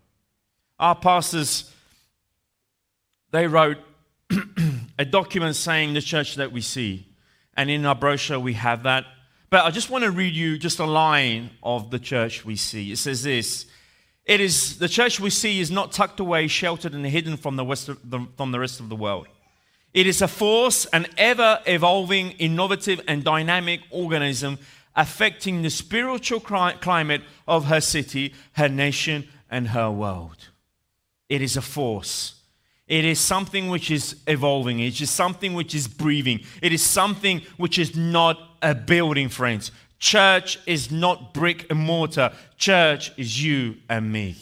Our 0.79 0.95
pastors, 0.95 1.73
they 3.31 3.47
wrote 3.47 3.77
a 4.99 5.05
document 5.05 5.55
saying 5.55 5.93
the 5.93 6.01
church 6.01 6.35
that 6.35 6.51
we 6.51 6.61
see. 6.61 7.07
And 7.55 7.69
in 7.69 7.85
our 7.85 7.95
brochure, 7.95 8.39
we 8.39 8.53
have 8.53 8.83
that. 8.83 9.05
But 9.49 9.65
I 9.65 9.71
just 9.71 9.89
want 9.89 10.03
to 10.03 10.11
read 10.11 10.35
you 10.35 10.57
just 10.57 10.79
a 10.79 10.85
line 10.85 11.51
of 11.63 11.89
the 11.89 11.99
church 11.99 12.45
we 12.45 12.55
see. 12.55 12.91
It 12.91 12.97
says 12.97 13.23
this 13.23 13.65
It 14.25 14.41
is 14.41 14.77
the 14.77 14.89
church 14.89 15.19
we 15.19 15.29
see 15.29 15.59
is 15.59 15.71
not 15.71 15.91
tucked 15.91 16.19
away, 16.19 16.47
sheltered, 16.47 16.93
and 16.93 17.05
hidden 17.05 17.37
from 17.37 17.55
the, 17.55 17.65
rest 17.65 17.89
of 17.89 17.97
the, 18.09 18.27
from 18.35 18.51
the 18.51 18.59
rest 18.59 18.79
of 18.79 18.89
the 18.89 18.95
world. 18.95 19.27
It 19.93 20.05
is 20.05 20.21
a 20.21 20.27
force, 20.27 20.85
an 20.87 21.07
ever 21.17 21.59
evolving, 21.65 22.31
innovative, 22.31 23.01
and 23.07 23.23
dynamic 23.23 23.81
organism 23.89 24.59
affecting 24.97 25.61
the 25.61 25.69
spiritual 25.69 26.39
climate 26.41 27.21
of 27.47 27.65
her 27.65 27.79
city, 27.79 28.33
her 28.53 28.67
nation, 28.67 29.27
and 29.49 29.69
her 29.69 29.89
world. 29.89 30.49
It 31.29 31.41
is 31.41 31.55
a 31.55 31.61
force. 31.61 32.33
It 32.87 33.05
is 33.05 33.19
something 33.19 33.67
which 33.67 33.91
is 33.91 34.15
evolving. 34.27 34.79
It 34.79 34.99
is 34.99 35.11
something 35.11 35.53
which 35.53 35.75
is 35.75 35.87
breathing. 35.87 36.41
It 36.61 36.73
is 36.73 36.81
something 36.81 37.41
which 37.57 37.77
is 37.77 37.95
not 37.95 38.39
a 38.61 38.73
building, 38.73 39.29
friends. 39.29 39.71
Church 39.99 40.59
is 40.65 40.89
not 40.89 41.33
brick 41.33 41.67
and 41.69 41.79
mortar. 41.79 42.31
Church 42.57 43.11
is 43.17 43.43
you 43.43 43.75
and 43.89 44.11
me. 44.11 44.35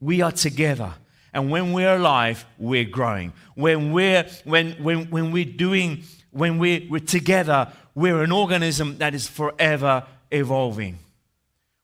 We 0.00 0.22
are 0.22 0.32
together. 0.32 0.94
And 1.32 1.50
when 1.50 1.72
we're 1.72 1.96
alive, 1.96 2.44
we're 2.58 2.84
growing. 2.84 3.34
When 3.54 3.92
we're, 3.92 4.26
when, 4.44 4.72
when, 4.82 5.10
when 5.10 5.30
we're 5.30 5.44
doing, 5.44 6.02
when 6.30 6.58
we're, 6.58 6.82
we're 6.88 7.00
together, 7.00 7.70
we're 8.00 8.22
an 8.22 8.32
organism 8.32 8.96
that 8.96 9.14
is 9.14 9.28
forever 9.28 10.06
evolving. 10.30 10.98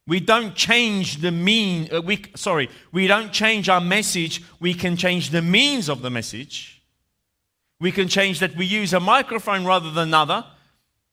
We 0.06 0.18
don't 0.20 0.54
change 0.54 1.18
the 1.18 1.30
mean, 1.30 1.88
uh, 1.92 2.00
we, 2.00 2.24
sorry, 2.36 2.70
we 2.90 3.06
don't 3.06 3.32
change 3.32 3.68
our 3.68 3.82
message. 3.82 4.42
We 4.58 4.72
can 4.72 4.96
change 4.96 5.30
the 5.30 5.42
means 5.42 5.90
of 5.90 6.00
the 6.00 6.08
message. 6.08 6.80
We 7.80 7.92
can 7.92 8.08
change 8.08 8.38
that 8.40 8.56
we 8.56 8.64
use 8.64 8.94
a 8.94 9.00
microphone 9.00 9.66
rather 9.66 9.90
than 9.90 10.08
another. 10.08 10.46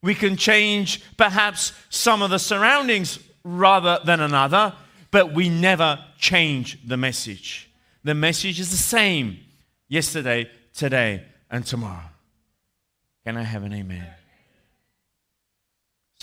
We 0.02 0.14
can 0.14 0.36
change 0.36 1.02
perhaps 1.18 1.72
some 1.90 2.22
of 2.22 2.30
the 2.30 2.38
surroundings 2.38 3.18
rather 3.44 3.98
than 4.04 4.20
another, 4.20 4.72
but 5.10 5.34
we 5.34 5.50
never 5.50 6.02
change 6.18 6.78
the 6.86 6.96
message. 6.96 7.70
The 8.04 8.14
message 8.14 8.58
is 8.58 8.70
the 8.70 8.78
same 8.78 9.38
yesterday, 9.86 10.50
today, 10.72 11.24
and 11.50 11.66
tomorrow. 11.66 12.08
Can 13.26 13.36
I 13.36 13.42
have 13.42 13.64
an 13.64 13.74
amen? 13.74 14.06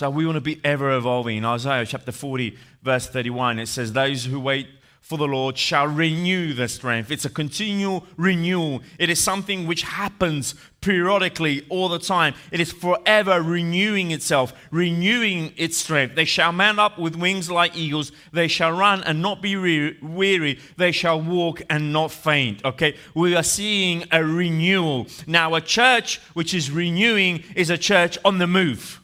So 0.02 0.10
we 0.10 0.26
want 0.26 0.34
to 0.34 0.40
be 0.40 0.60
ever 0.64 0.96
evolving. 0.96 1.36
In 1.36 1.44
Isaiah 1.44 1.86
chapter 1.86 2.10
40, 2.10 2.58
verse 2.82 3.06
31, 3.06 3.60
it 3.60 3.68
says, 3.68 3.92
Those 3.92 4.24
who 4.24 4.40
wait 4.40 4.66
for 5.00 5.16
the 5.16 5.28
Lord 5.28 5.56
shall 5.56 5.86
renew 5.86 6.54
their 6.54 6.66
strength. 6.66 7.12
It's 7.12 7.24
a 7.24 7.30
continual 7.30 8.04
renewal. 8.16 8.82
It 8.98 9.10
is 9.10 9.20
something 9.20 9.64
which 9.64 9.82
happens 9.82 10.56
periodically 10.80 11.64
all 11.68 11.88
the 11.88 12.00
time. 12.00 12.34
It 12.50 12.58
is 12.58 12.72
forever 12.72 13.40
renewing 13.42 14.10
itself, 14.10 14.52
renewing 14.72 15.52
its 15.56 15.76
strength. 15.76 16.16
They 16.16 16.24
shall 16.24 16.50
mount 16.50 16.80
up 16.80 16.98
with 16.98 17.14
wings 17.14 17.48
like 17.48 17.76
eagles. 17.76 18.10
They 18.32 18.48
shall 18.48 18.72
run 18.72 19.04
and 19.04 19.22
not 19.22 19.40
be 19.40 19.54
weary. 20.02 20.58
They 20.78 20.90
shall 20.90 21.20
walk 21.22 21.62
and 21.70 21.92
not 21.92 22.10
faint. 22.10 22.64
Okay, 22.64 22.96
we 23.14 23.36
are 23.36 23.44
seeing 23.44 24.02
a 24.10 24.24
renewal. 24.24 25.06
Now, 25.28 25.54
a 25.54 25.60
church 25.60 26.18
which 26.34 26.54
is 26.54 26.72
renewing 26.72 27.44
is 27.54 27.70
a 27.70 27.78
church 27.78 28.18
on 28.24 28.38
the 28.38 28.48
move. 28.48 28.98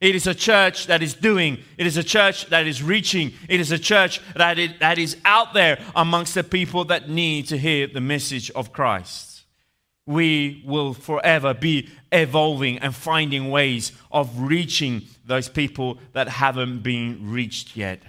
It 0.00 0.14
is 0.14 0.26
a 0.26 0.34
church 0.34 0.88
that 0.88 1.02
is 1.02 1.14
doing. 1.14 1.58
It 1.78 1.86
is 1.86 1.96
a 1.96 2.04
church 2.04 2.46
that 2.46 2.66
is 2.66 2.82
reaching. 2.82 3.32
It 3.48 3.60
is 3.60 3.72
a 3.72 3.78
church 3.78 4.20
that, 4.34 4.58
it, 4.58 4.78
that 4.80 4.98
is 4.98 5.16
out 5.24 5.54
there 5.54 5.78
amongst 5.94 6.34
the 6.34 6.44
people 6.44 6.84
that 6.86 7.08
need 7.08 7.48
to 7.48 7.56
hear 7.56 7.86
the 7.86 8.00
message 8.00 8.50
of 8.50 8.72
Christ. 8.72 9.44
We 10.04 10.62
will 10.66 10.92
forever 10.92 11.54
be 11.54 11.88
evolving 12.12 12.78
and 12.78 12.94
finding 12.94 13.50
ways 13.50 13.92
of 14.12 14.38
reaching 14.38 15.02
those 15.24 15.48
people 15.48 15.98
that 16.12 16.28
haven't 16.28 16.80
been 16.80 17.30
reached 17.30 17.74
yet. 17.76 18.02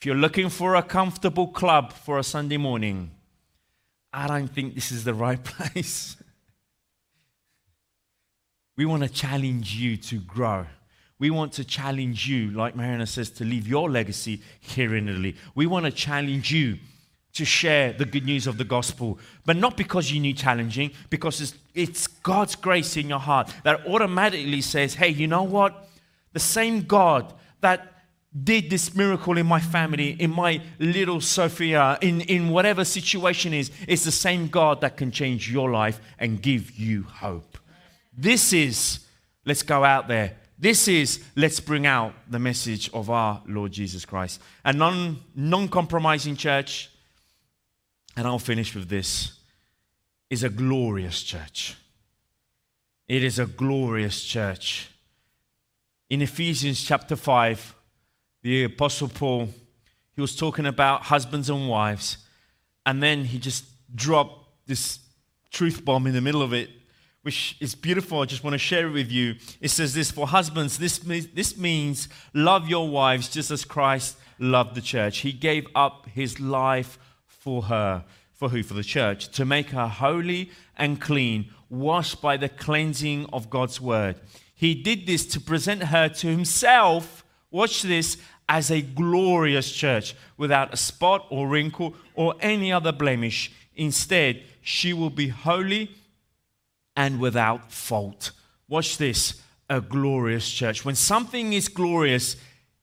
If 0.00 0.06
you're 0.06 0.16
looking 0.16 0.48
for 0.48 0.74
a 0.74 0.82
comfortable 0.82 1.48
club 1.48 1.92
for 1.92 2.18
a 2.18 2.24
Sunday 2.24 2.56
morning, 2.56 3.12
I 4.12 4.26
don't 4.26 4.48
think 4.48 4.74
this 4.74 4.90
is 4.90 5.04
the 5.04 5.14
right 5.14 5.42
place. 5.44 6.16
We 8.76 8.86
want 8.86 9.02
to 9.02 9.08
challenge 9.08 9.74
you 9.74 9.96
to 9.98 10.18
grow. 10.18 10.66
We 11.18 11.30
want 11.30 11.52
to 11.54 11.64
challenge 11.64 12.26
you, 12.26 12.50
like 12.50 12.74
Mariana 12.74 13.06
says, 13.06 13.30
to 13.30 13.44
leave 13.44 13.68
your 13.68 13.90
legacy 13.90 14.40
here 14.60 14.96
in 14.96 15.08
Italy. 15.08 15.36
We 15.54 15.66
want 15.66 15.84
to 15.84 15.92
challenge 15.92 16.50
you 16.50 16.78
to 17.34 17.44
share 17.44 17.92
the 17.92 18.04
good 18.04 18.24
news 18.24 18.46
of 18.46 18.58
the 18.58 18.64
gospel, 18.64 19.18
but 19.46 19.56
not 19.56 19.76
because 19.76 20.10
you 20.10 20.20
need 20.20 20.36
challenging, 20.36 20.90
because 21.10 21.40
it's, 21.40 21.54
it's 21.74 22.06
God's 22.06 22.56
grace 22.56 22.96
in 22.96 23.08
your 23.08 23.18
heart 23.18 23.54
that 23.64 23.86
automatically 23.86 24.60
says, 24.60 24.94
hey, 24.94 25.08
you 25.08 25.26
know 25.26 25.42
what? 25.42 25.88
The 26.32 26.40
same 26.40 26.82
God 26.82 27.32
that 27.60 27.92
did 28.44 28.70
this 28.70 28.94
miracle 28.94 29.36
in 29.38 29.46
my 29.46 29.60
family, 29.60 30.10
in 30.18 30.30
my 30.30 30.60
little 30.78 31.20
Sophia, 31.20 31.98
in, 32.00 32.22
in 32.22 32.48
whatever 32.48 32.84
situation 32.84 33.52
is, 33.52 33.70
it's 33.86 34.04
the 34.04 34.12
same 34.12 34.48
God 34.48 34.80
that 34.80 34.96
can 34.96 35.10
change 35.10 35.50
your 35.50 35.70
life 35.70 36.00
and 36.18 36.40
give 36.40 36.72
you 36.72 37.02
hope. 37.04 37.58
This 38.22 38.52
is, 38.52 39.00
let's 39.44 39.64
go 39.64 39.82
out 39.82 40.06
there. 40.06 40.36
This 40.56 40.86
is, 40.86 41.24
let's 41.34 41.58
bring 41.58 41.86
out 41.86 42.14
the 42.30 42.38
message 42.38 42.88
of 42.94 43.10
our 43.10 43.42
Lord 43.48 43.72
Jesus 43.72 44.04
Christ. 44.04 44.40
A 44.64 44.72
non, 44.72 45.18
non-compromising 45.34 46.36
church, 46.36 46.88
and 48.16 48.24
I'll 48.24 48.38
finish 48.38 48.76
with 48.76 48.88
this, 48.88 49.40
is 50.30 50.44
a 50.44 50.48
glorious 50.48 51.20
church. 51.20 51.74
It 53.08 53.24
is 53.24 53.40
a 53.40 53.46
glorious 53.46 54.22
church. 54.22 54.88
In 56.08 56.22
Ephesians 56.22 56.80
chapter 56.80 57.16
5, 57.16 57.74
the 58.42 58.62
Apostle 58.62 59.08
Paul, 59.08 59.48
he 60.14 60.20
was 60.20 60.36
talking 60.36 60.66
about 60.66 61.02
husbands 61.02 61.50
and 61.50 61.68
wives, 61.68 62.18
and 62.86 63.02
then 63.02 63.24
he 63.24 63.40
just 63.40 63.64
dropped 63.92 64.68
this 64.68 65.00
truth 65.50 65.84
bomb 65.84 66.06
in 66.06 66.14
the 66.14 66.20
middle 66.20 66.42
of 66.42 66.52
it 66.52 66.70
which 67.22 67.56
is 67.60 67.74
beautiful. 67.74 68.20
I 68.20 68.26
just 68.26 68.44
want 68.44 68.54
to 68.54 68.58
share 68.58 68.88
it 68.88 68.92
with 68.92 69.10
you. 69.10 69.36
It 69.60 69.70
says 69.70 69.94
this 69.94 70.10
For 70.10 70.26
husbands, 70.26 70.78
this, 70.78 70.98
this 70.98 71.56
means 71.56 72.08
love 72.34 72.68
your 72.68 72.88
wives 72.88 73.28
just 73.28 73.50
as 73.50 73.64
Christ 73.64 74.18
loved 74.38 74.74
the 74.74 74.80
church. 74.80 75.18
He 75.18 75.32
gave 75.32 75.66
up 75.74 76.06
his 76.12 76.40
life 76.40 76.98
for 77.26 77.62
her. 77.62 78.04
For 78.32 78.48
who? 78.48 78.62
For 78.62 78.74
the 78.74 78.82
church. 78.82 79.28
To 79.32 79.44
make 79.44 79.70
her 79.70 79.88
holy 79.88 80.50
and 80.76 81.00
clean, 81.00 81.50
washed 81.68 82.20
by 82.20 82.36
the 82.36 82.48
cleansing 82.48 83.26
of 83.32 83.50
God's 83.50 83.80
word. 83.80 84.16
He 84.54 84.74
did 84.74 85.06
this 85.06 85.26
to 85.26 85.40
present 85.40 85.84
her 85.84 86.08
to 86.08 86.26
himself. 86.26 87.24
Watch 87.50 87.82
this 87.82 88.16
as 88.48 88.70
a 88.70 88.82
glorious 88.82 89.70
church 89.72 90.14
without 90.36 90.74
a 90.74 90.76
spot 90.76 91.26
or 91.30 91.48
wrinkle 91.48 91.94
or 92.14 92.34
any 92.40 92.72
other 92.72 92.92
blemish. 92.92 93.52
Instead, 93.76 94.42
she 94.60 94.92
will 94.92 95.10
be 95.10 95.28
holy 95.28 95.90
and 96.96 97.20
without 97.20 97.72
fault. 97.72 98.32
Watch 98.68 98.98
this 98.98 99.40
a 99.68 99.80
glorious 99.80 100.50
church. 100.50 100.84
When 100.84 100.94
something 100.94 101.52
is 101.52 101.68
glorious, 101.68 102.36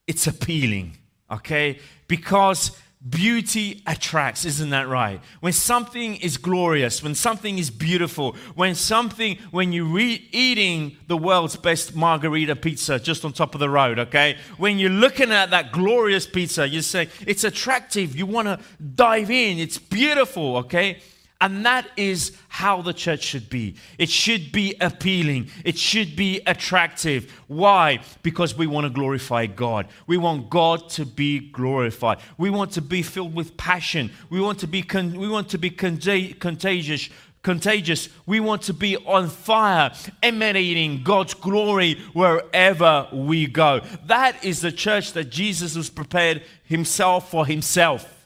it's 0.08 0.26
appealing, 0.26 0.98
okay? 1.30 1.80
Because 2.08 2.72
beauty 3.08 3.82
attracts, 3.88 4.43
isn't 4.43 4.72
that 4.72 4.88
right? 4.88 5.22
When 5.39 5.54
something 5.54 6.15
is 6.17 6.38
glorious, 6.38 7.02
when 7.02 7.15
something 7.15 7.58
is 7.58 7.69
beautiful, 7.69 8.36
when 8.56 8.76
something, 8.76 9.38
when 9.52 9.72
you're 9.72 9.86
re- 9.86 10.28
eating 10.32 10.98
the 11.08 11.15
world's 11.15 11.56
best 11.56 11.95
margarita 11.95 12.56
pizza 12.56 13.00
just 13.00 13.24
on 13.24 13.32
top 13.32 13.54
of 13.54 13.60
the 13.60 13.69
road, 13.69 14.00
okay? 14.00 14.38
When 14.58 14.80
you're 14.80 14.89
looking 14.89 15.32
at 15.32 15.52
that 15.52 15.72
glorious 15.72 16.28
pizza, 16.28 16.67
you 16.67 16.82
say, 16.82 17.08
it's 17.26 17.43
attractive, 17.43 18.17
you 18.17 18.26
want 18.26 18.48
to 18.48 18.60
dive 18.95 19.32
in, 19.32 19.60
it's 19.60 19.78
beautiful, 19.78 20.58
okay? 20.58 21.00
And 21.41 21.65
that 21.65 21.88
is 21.95 22.34
how 22.49 22.82
the 22.82 22.91
church 22.91 23.23
should 23.23 23.49
be. 23.49 23.75
It 23.97 24.10
should 24.10 24.52
be 24.52 24.75
appealing. 24.82 25.49
It 25.63 25.78
should 25.78 26.17
be 26.17 26.41
attractive. 26.45 27.32
Why? 27.47 27.99
Because 28.23 28.58
we 28.58 28.67
want 28.67 28.86
to 28.86 28.89
glorify 28.89 29.45
God. 29.45 29.88
We 30.06 30.17
want 30.17 30.49
God 30.49 30.89
to 30.91 31.06
be 31.06 31.39
glorified. 31.39 32.17
We 32.38 32.49
want 32.49 32.73
to 32.73 32.82
be 32.82 33.02
filled 33.04 33.34
with 33.34 33.56
passion. 33.56 34.12
We 34.30 34.41
want 34.41 34.60
to 34.60 34.67
be, 34.67 34.82
con- 34.82 35.17
we 35.17 35.30
want 35.30 35.47
to 35.49 35.58
be 35.58 35.69
contagious. 35.69 37.10
Contagious. 37.41 38.10
We 38.25 38.41
want 38.41 38.63
to 38.63 38.73
be 38.73 38.97
on 38.97 39.30
fire, 39.30 39.93
emanating 40.21 41.04
God's 41.04 41.36
glory 41.36 41.93
wherever 42.12 43.08
we 43.13 43.47
go. 43.47 43.80
That 44.08 44.43
is 44.43 44.60
the 44.60 44.73
church 44.73 45.13
that 45.13 45.30
Jesus 45.30 45.75
has 45.75 45.89
prepared 45.89 46.43
himself 46.65 47.32
for 47.32 47.45
himself. 47.45 48.18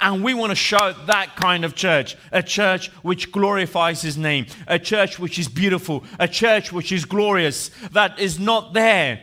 And 0.00 0.22
we 0.22 0.34
want 0.34 0.50
to 0.50 0.56
show 0.56 0.94
that 1.06 1.36
kind 1.36 1.64
of 1.64 1.74
church. 1.74 2.16
A 2.32 2.42
church 2.42 2.88
which 3.02 3.32
glorifies 3.32 4.02
His 4.02 4.16
name, 4.16 4.46
a 4.66 4.78
church 4.78 5.18
which 5.18 5.38
is 5.38 5.48
beautiful, 5.48 6.04
a 6.18 6.28
church 6.28 6.72
which 6.72 6.92
is 6.92 7.04
glorious, 7.04 7.70
that 7.92 8.18
is 8.18 8.38
not 8.38 8.74
there. 8.74 9.20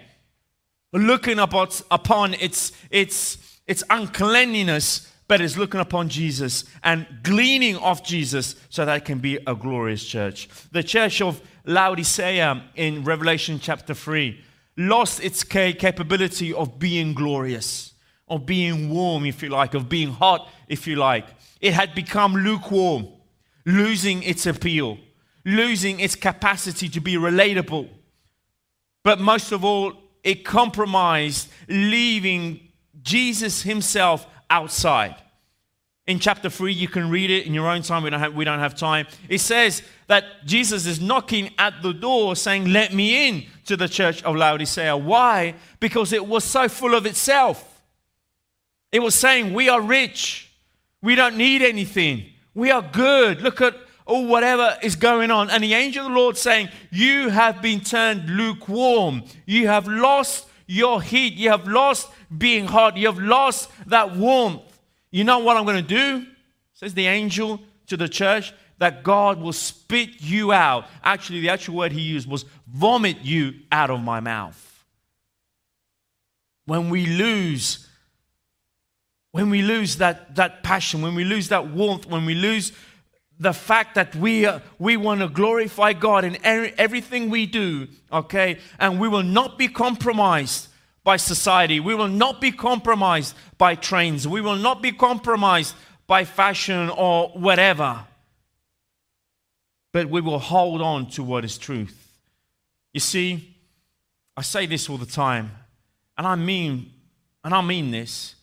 Looking 0.93 1.39
upon 1.39 2.33
its, 2.35 2.71
its, 2.89 3.59
its 3.67 3.83
uncleanliness, 3.89 5.11
but 5.27 5.41
is 5.41 5.57
looking 5.57 5.79
upon 5.79 6.09
Jesus 6.09 6.65
and 6.83 7.07
gleaning 7.23 7.75
off 7.77 8.03
Jesus 8.03 8.55
so 8.69 8.85
that 8.85 8.97
it 8.97 9.05
can 9.05 9.19
be 9.19 9.39
a 9.47 9.55
glorious 9.55 10.05
church. 10.05 10.47
The 10.71 10.83
church 10.83 11.21
of 11.21 11.41
Laodicea 11.65 12.63
in 12.75 13.03
Revelation 13.03 13.59
chapter 13.59 13.93
3 13.93 14.39
lost 14.77 15.23
its 15.23 15.43
capability 15.43 16.53
of 16.53 16.77
being 16.77 17.13
glorious 17.13 17.94
of 18.27 18.45
being 18.45 18.89
warm, 18.89 19.25
if 19.25 19.43
you 19.43 19.49
like, 19.49 19.73
of 19.73 19.87
being 19.87 20.11
hot, 20.11 20.49
if 20.67 20.87
you 20.87 20.95
like. 20.95 21.27
It 21.61 21.73
had 21.73 21.93
become 21.93 22.33
lukewarm, 22.33 23.07
losing 23.65 24.23
its 24.23 24.45
appeal, 24.45 24.97
losing 25.45 25.99
its 25.99 26.15
capacity 26.15 26.89
to 26.89 26.99
be 26.99 27.15
relatable. 27.15 27.89
But 29.03 29.19
most 29.19 29.51
of 29.51 29.63
all, 29.63 29.93
it 30.23 30.43
compromised, 30.43 31.49
leaving 31.69 32.59
Jesus 33.03 33.61
himself 33.61 34.25
outside. 34.49 35.15
In 36.07 36.19
chapter 36.19 36.49
3, 36.49 36.71
you 36.73 36.87
can 36.87 37.09
read 37.09 37.31
it 37.31 37.47
in 37.47 37.53
your 37.53 37.67
own 37.67 37.81
time. 37.81 38.03
We 38.03 38.09
don't, 38.11 38.19
have, 38.19 38.33
we 38.35 38.45
don't 38.45 38.59
have 38.59 38.75
time. 38.75 39.07
It 39.27 39.39
says 39.39 39.81
that 40.07 40.23
Jesus 40.45 40.85
is 40.85 41.01
knocking 41.01 41.51
at 41.57 41.81
the 41.81 41.93
door 41.93 42.35
saying, 42.35 42.65
Let 42.65 42.93
me 42.93 43.27
in 43.27 43.45
to 43.65 43.75
the 43.75 43.87
church 43.87 44.21
of 44.23 44.35
Laodicea. 44.35 44.97
Why? 44.97 45.55
Because 45.79 46.13
it 46.13 46.25
was 46.25 46.43
so 46.43 46.67
full 46.67 46.93
of 46.93 47.05
itself. 47.07 47.74
It 48.95 49.01
was 49.01 49.13
saying, 49.13 49.53
We 49.53 49.67
are 49.67 49.81
rich. 49.81 50.49
We 51.01 51.15
don't 51.15 51.35
need 51.35 51.61
anything. 51.61 52.27
We 52.53 52.71
are 52.71 52.81
good. 52.81 53.41
Look 53.41 53.59
at 53.59 53.75
all 54.05 54.25
whatever 54.25 54.77
is 54.81 54.95
going 54.95 55.31
on. 55.31 55.49
And 55.49 55.61
the 55.61 55.73
angel 55.73 56.05
of 56.05 56.13
the 56.13 56.17
Lord 56.17 56.37
saying, 56.37 56.69
You 56.91 57.27
have 57.27 57.61
been 57.61 57.81
turned 57.81 58.29
lukewarm. 58.29 59.23
You 59.45 59.67
have 59.67 59.89
lost 59.89 60.47
your 60.65 61.01
heat. 61.01 61.33
You 61.33 61.49
have 61.49 61.67
lost 61.67 62.07
being 62.37 62.67
hot. 62.67 62.95
You 62.95 63.07
have 63.07 63.19
lost 63.19 63.69
that 63.87 64.15
warmth. 64.15 64.61
You 65.11 65.25
know 65.25 65.39
what 65.39 65.57
I'm 65.57 65.65
going 65.65 65.85
to 65.85 65.95
do? 65.95 66.25
Says 66.71 66.93
the 66.93 67.07
angel 67.07 67.59
to 67.87 67.97
the 67.97 68.07
church 68.07 68.53
that 68.77 69.03
God 69.03 69.41
will 69.41 69.51
spit 69.51 70.21
you 70.21 70.53
out. 70.53 70.87
Actually, 71.03 71.41
the 71.41 71.49
actual 71.49 71.75
word 71.75 71.91
he 71.91 71.99
used 71.99 72.29
was 72.29 72.45
vomit 72.65 73.17
you 73.23 73.55
out 73.73 73.89
of 73.89 74.01
my 74.01 74.21
mouth. 74.21 74.85
When 76.65 76.89
we 76.89 77.05
lose 77.05 77.85
when 79.35 79.49
we 79.49 79.61
lose 79.61 79.97
that, 79.97 80.33
that 80.35 80.63
passion, 80.63 81.01
when 81.01 81.13
we 81.13 81.25
lose 81.25 81.49
that 81.49 81.67
warmth, 81.67 82.05
when 82.05 82.23
we 82.23 82.33
lose 82.33 82.71
the 83.37 83.51
fact 83.51 83.95
that 83.95 84.15
we, 84.15 84.45
uh, 84.45 84.59
we 84.79 84.95
want 84.95 85.19
to 85.19 85.27
glorify 85.27 85.91
God 85.91 86.23
in 86.23 86.37
everything 86.45 87.29
we 87.29 87.45
do, 87.45 87.89
okay? 88.13 88.59
And 88.79 88.97
we 88.97 89.09
will 89.09 89.23
not 89.23 89.57
be 89.57 89.67
compromised 89.67 90.69
by 91.03 91.17
society. 91.17 91.81
We 91.81 91.95
will 91.95 92.07
not 92.07 92.39
be 92.39 92.53
compromised 92.53 93.35
by 93.57 93.75
trends. 93.75 94.25
We 94.25 94.39
will 94.39 94.55
not 94.55 94.81
be 94.81 94.93
compromised 94.93 95.75
by 96.07 96.23
fashion 96.23 96.89
or 96.89 97.27
whatever. 97.33 98.05
But 99.91 100.09
we 100.09 100.21
will 100.21 100.39
hold 100.39 100.81
on 100.81 101.09
to 101.09 101.23
what 101.23 101.43
is 101.43 101.57
truth. 101.57 102.09
You 102.93 103.01
see, 103.01 103.53
I 104.37 104.43
say 104.43 104.65
this 104.65 104.89
all 104.89 104.97
the 104.97 105.05
time, 105.05 105.51
and 106.17 106.25
I 106.25 106.35
mean, 106.35 106.89
and 107.43 107.53
I 107.53 107.59
mean 107.59 107.91
this. 107.91 108.35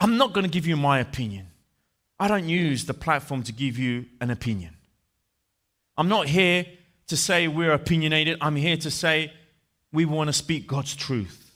I'm 0.00 0.16
not 0.16 0.32
going 0.32 0.44
to 0.44 0.50
give 0.50 0.66
you 0.66 0.76
my 0.76 1.00
opinion. 1.00 1.48
I 2.20 2.28
don't 2.28 2.48
use 2.48 2.84
the 2.84 2.94
platform 2.94 3.42
to 3.44 3.52
give 3.52 3.78
you 3.78 4.06
an 4.20 4.30
opinion. 4.30 4.76
I'm 5.96 6.08
not 6.08 6.28
here 6.28 6.66
to 7.08 7.16
say 7.16 7.48
we're 7.48 7.72
opinionated. 7.72 8.38
I'm 8.40 8.56
here 8.56 8.76
to 8.76 8.90
say 8.90 9.32
we 9.92 10.04
want 10.04 10.28
to 10.28 10.32
speak 10.32 10.66
God's 10.66 10.94
truth, 10.94 11.50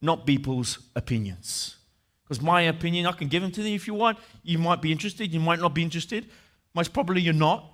not 0.00 0.26
people's 0.26 0.78
opinions. 0.96 1.76
Because 2.24 2.40
my 2.40 2.62
opinion, 2.62 3.06
I 3.06 3.12
can 3.12 3.28
give 3.28 3.42
them 3.42 3.50
to 3.52 3.62
you 3.62 3.74
if 3.74 3.86
you 3.86 3.94
want. 3.94 4.18
You 4.42 4.58
might 4.58 4.80
be 4.80 4.92
interested, 4.92 5.32
you 5.32 5.40
might 5.40 5.58
not 5.58 5.74
be 5.74 5.82
interested. 5.82 6.30
Most 6.74 6.92
probably 6.92 7.20
you're 7.20 7.34
not. 7.34 7.64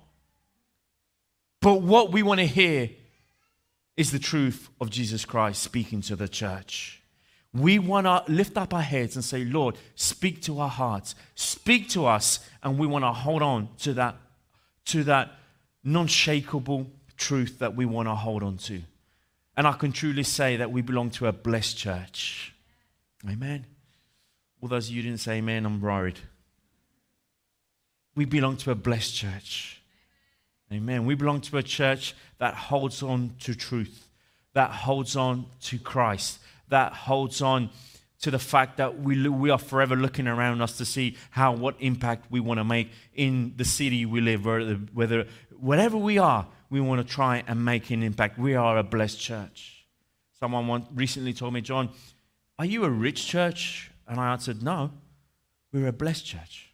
But 1.61 1.81
what 1.81 2.11
we 2.11 2.23
want 2.23 2.39
to 2.39 2.47
hear 2.47 2.89
is 3.95 4.11
the 4.11 4.19
truth 4.19 4.69
of 4.79 4.89
Jesus 4.89 5.25
Christ 5.25 5.61
speaking 5.61 6.01
to 6.01 6.15
the 6.15 6.27
church. 6.27 7.01
We 7.59 7.79
want 7.79 8.05
to 8.05 8.23
lift 8.31 8.57
up 8.57 8.73
our 8.73 8.81
heads 8.81 9.15
and 9.15 9.23
say, 9.23 9.45
Lord, 9.45 9.77
speak 9.95 10.41
to 10.43 10.59
our 10.59 10.69
hearts, 10.69 11.15
speak 11.35 11.89
to 11.89 12.05
us, 12.05 12.39
and 12.61 12.77
we 12.77 12.87
want 12.87 13.03
to 13.03 13.11
hold 13.11 13.41
on 13.41 13.69
to 13.79 13.93
that, 13.93 14.15
to 14.85 15.03
that 15.05 15.31
non-shakable 15.83 16.87
truth 17.15 17.59
that 17.59 17.75
we 17.75 17.85
want 17.85 18.07
to 18.07 18.15
hold 18.15 18.43
on 18.43 18.57
to. 18.57 18.81
And 19.55 19.65
I 19.65 19.73
can 19.73 19.91
truly 19.91 20.23
say 20.23 20.57
that 20.57 20.71
we 20.71 20.81
belong 20.81 21.09
to 21.11 21.27
a 21.27 21.31
blessed 21.31 21.77
church. 21.77 22.53
Amen. 23.27 23.65
All 24.61 24.69
those 24.69 24.89
of 24.89 24.95
you 24.95 25.01
didn't 25.01 25.19
say 25.19 25.37
amen, 25.37 25.65
I'm 25.65 25.81
worried. 25.81 26.19
We 28.15 28.25
belong 28.25 28.57
to 28.57 28.71
a 28.71 28.75
blessed 28.75 29.15
church. 29.15 29.81
Amen. 30.71 31.05
We 31.05 31.15
belong 31.15 31.41
to 31.41 31.57
a 31.57 31.63
church 31.63 32.13
that 32.39 32.53
holds 32.53 33.01
on 33.01 33.35
to 33.41 33.55
truth, 33.55 34.09
that 34.53 34.71
holds 34.71 35.15
on 35.15 35.45
to 35.61 35.79
Christ, 35.79 36.39
that 36.69 36.93
holds 36.93 37.41
on 37.41 37.69
to 38.19 38.31
the 38.31 38.39
fact 38.39 38.77
that 38.77 38.99
we, 38.99 39.27
we 39.29 39.49
are 39.49 39.59
forever 39.59 39.95
looking 39.95 40.27
around 40.27 40.61
us 40.61 40.77
to 40.77 40.85
see 40.85 41.15
how 41.29 41.53
what 41.53 41.75
impact 41.79 42.25
we 42.31 42.39
want 42.39 42.59
to 42.59 42.63
make 42.63 42.89
in 43.13 43.53
the 43.57 43.65
city 43.65 44.05
we 44.05 44.21
live 44.21 44.45
whether, 44.45 44.75
whether 44.93 45.27
whatever 45.55 45.97
we 45.97 46.17
are 46.17 46.47
we 46.69 46.81
want 46.81 47.05
to 47.05 47.13
try 47.13 47.43
and 47.47 47.63
make 47.63 47.89
an 47.91 48.03
impact. 48.03 48.37
We 48.37 48.55
are 48.55 48.77
a 48.77 48.83
blessed 48.83 49.21
church. 49.21 49.85
Someone 50.37 50.67
want, 50.67 50.87
recently 50.93 51.33
told 51.33 51.53
me 51.53 51.61
john 51.61 51.89
are 52.59 52.65
you 52.65 52.83
a 52.85 52.89
rich 52.89 53.27
church? 53.27 53.91
And 54.07 54.19
i 54.19 54.31
answered 54.31 54.63
no 54.63 54.91
we're 55.71 55.87
a 55.87 55.93
blessed 55.93 56.25
church 56.25 56.71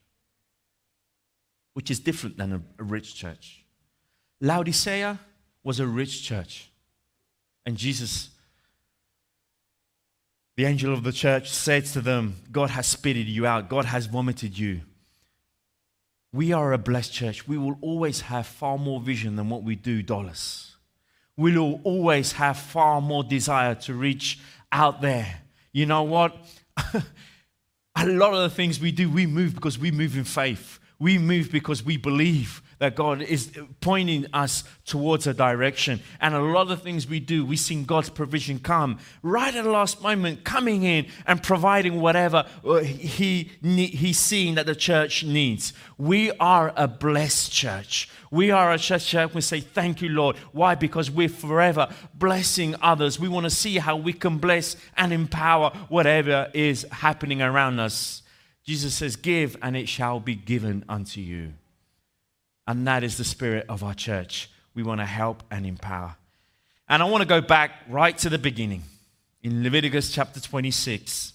which 1.73 1.89
is 1.89 1.99
different 1.99 2.37
than 2.37 2.53
a, 2.53 2.61
a 2.79 2.83
rich 2.83 3.15
church. 3.15 3.65
Laodicea 4.39 5.19
was 5.63 5.79
a 5.79 5.87
rich 5.87 6.23
church 6.23 6.69
and 7.65 7.75
jesus 7.75 8.29
the 10.55 10.65
angel 10.65 10.93
of 10.93 11.03
the 11.03 11.11
church 11.11 11.49
says 11.49 11.93
to 11.93 12.01
them, 12.01 12.35
God 12.51 12.69
has 12.71 12.87
spitted 12.87 13.27
you 13.27 13.45
out, 13.45 13.69
God 13.69 13.85
has 13.85 14.05
vomited 14.05 14.57
you. 14.57 14.81
We 16.31 16.51
are 16.51 16.73
a 16.73 16.79
blessed 16.79 17.13
church. 17.13 17.47
We 17.47 17.57
will 17.57 17.77
always 17.81 18.21
have 18.21 18.47
far 18.47 18.77
more 18.77 18.99
vision 18.99 19.35
than 19.35 19.49
what 19.49 19.63
we 19.63 19.75
do 19.75 20.01
dollars. 20.01 20.75
We 21.37 21.55
will 21.57 21.79
always 21.83 22.33
have 22.33 22.57
far 22.57 23.01
more 23.01 23.23
desire 23.23 23.75
to 23.75 23.93
reach 23.93 24.39
out 24.71 25.01
there. 25.01 25.41
You 25.71 25.85
know 25.85 26.03
what? 26.03 26.35
a 26.93 28.05
lot 28.05 28.33
of 28.33 28.41
the 28.41 28.49
things 28.55 28.79
we 28.79 28.91
do, 28.91 29.09
we 29.09 29.27
move 29.27 29.53
because 29.53 29.77
we 29.77 29.91
move 29.91 30.17
in 30.17 30.23
faith. 30.23 30.79
We 30.99 31.17
move 31.17 31.51
because 31.51 31.83
we 31.83 31.97
believe 31.97 32.61
that 32.79 32.95
God 32.95 33.21
is 33.21 33.51
pointing 33.81 34.25
us 34.33 34.63
towards 34.85 35.27
a 35.27 35.33
direction. 35.33 35.99
And 36.19 36.35
a 36.35 36.41
lot 36.41 36.69
of 36.71 36.81
things 36.81 37.07
we 37.07 37.19
do, 37.19 37.45
we 37.45 37.57
see 37.57 37.81
God's 37.83 38.09
provision 38.09 38.59
come 38.59 38.99
right 39.21 39.53
at 39.53 39.63
the 39.63 39.69
last 39.69 40.01
moment, 40.01 40.43
coming 40.43 40.83
in 40.83 41.07
and 41.25 41.41
providing 41.41 42.01
whatever 42.01 42.45
uh, 42.65 42.77
he, 42.77 43.51
He's 43.61 44.19
seeing 44.19 44.55
that 44.55 44.65
the 44.65 44.75
church 44.75 45.23
needs. 45.23 45.73
We 45.97 46.31
are 46.33 46.73
a 46.75 46.87
blessed 46.87 47.51
church. 47.51 48.09
We 48.31 48.51
are 48.51 48.71
a 48.71 48.79
church 48.79 49.11
that 49.11 49.33
we 49.33 49.41
say, 49.41 49.59
Thank 49.59 50.01
you, 50.01 50.09
Lord. 50.09 50.37
Why? 50.51 50.75
Because 50.75 51.11
we're 51.11 51.29
forever 51.29 51.87
blessing 52.15 52.75
others. 52.81 53.19
We 53.19 53.27
want 53.27 53.45
to 53.45 53.49
see 53.49 53.77
how 53.77 53.95
we 53.95 54.13
can 54.13 54.37
bless 54.37 54.75
and 54.97 55.13
empower 55.13 55.71
whatever 55.89 56.49
is 56.53 56.85
happening 56.91 57.41
around 57.41 57.79
us. 57.79 58.23
Jesus 58.65 58.95
says, 58.95 59.15
Give, 59.15 59.55
and 59.61 59.75
it 59.75 59.87
shall 59.87 60.19
be 60.19 60.35
given 60.35 60.83
unto 60.87 61.21
you. 61.21 61.53
And 62.67 62.87
that 62.87 63.03
is 63.03 63.17
the 63.17 63.23
spirit 63.23 63.65
of 63.69 63.83
our 63.83 63.93
church. 63.93 64.49
We 64.73 64.83
want 64.83 65.01
to 65.01 65.05
help 65.05 65.43
and 65.51 65.65
empower. 65.65 66.15
And 66.87 67.01
I 67.01 67.05
want 67.05 67.21
to 67.21 67.27
go 67.27 67.41
back 67.41 67.71
right 67.89 68.17
to 68.19 68.29
the 68.29 68.37
beginning 68.37 68.83
in 69.41 69.63
Leviticus 69.63 70.11
chapter 70.11 70.39
26. 70.39 71.33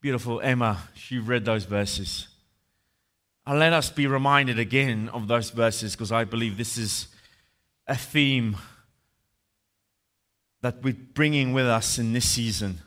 Beautiful 0.00 0.40
Emma, 0.40 0.78
she 0.94 1.18
read 1.18 1.44
those 1.44 1.64
verses. 1.64 2.28
And 3.46 3.58
let 3.58 3.72
us 3.72 3.90
be 3.90 4.06
reminded 4.06 4.58
again 4.58 5.08
of 5.08 5.26
those 5.26 5.50
verses 5.50 5.94
because 5.94 6.12
I 6.12 6.24
believe 6.24 6.56
this 6.56 6.78
is 6.78 7.08
a 7.88 7.96
theme 7.96 8.56
that 10.60 10.82
we're 10.82 10.94
bringing 10.94 11.52
with 11.52 11.66
us 11.66 11.98
in 11.98 12.12
this 12.12 12.28
season. 12.28 12.78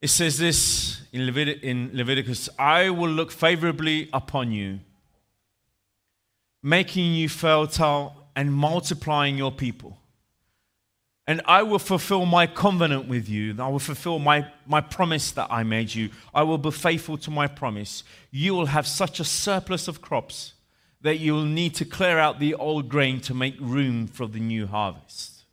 It 0.00 0.08
says 0.08 0.38
this 0.38 1.00
in, 1.12 1.22
Levit- 1.22 1.62
in 1.62 1.90
Leviticus 1.94 2.48
I 2.58 2.90
will 2.90 3.10
look 3.10 3.30
favorably 3.30 4.08
upon 4.12 4.52
you, 4.52 4.80
making 6.66 7.14
you 7.14 7.28
fertile 7.28 8.12
and 8.34 8.52
multiplying 8.52 9.38
your 9.38 9.52
people. 9.52 9.96
And 11.28 11.40
I 11.44 11.62
will 11.62 11.78
fulfill 11.78 12.26
my 12.26 12.48
covenant 12.48 13.06
with 13.06 13.28
you. 13.28 13.54
I 13.60 13.68
will 13.68 13.78
fulfill 13.78 14.18
my, 14.18 14.50
my 14.66 14.80
promise 14.80 15.30
that 15.32 15.46
I 15.48 15.62
made 15.62 15.94
you. 15.94 16.10
I 16.34 16.42
will 16.42 16.58
be 16.58 16.72
faithful 16.72 17.18
to 17.18 17.30
my 17.30 17.46
promise. 17.46 18.02
You 18.32 18.54
will 18.54 18.66
have 18.66 18.84
such 18.84 19.20
a 19.20 19.24
surplus 19.24 19.86
of 19.86 20.02
crops 20.02 20.54
that 21.02 21.20
you 21.20 21.34
will 21.34 21.44
need 21.44 21.76
to 21.76 21.84
clear 21.84 22.18
out 22.18 22.40
the 22.40 22.54
old 22.54 22.88
grain 22.88 23.20
to 23.20 23.34
make 23.34 23.54
room 23.60 24.08
for 24.08 24.26
the 24.26 24.40
new 24.40 24.66
harvest. 24.66 25.44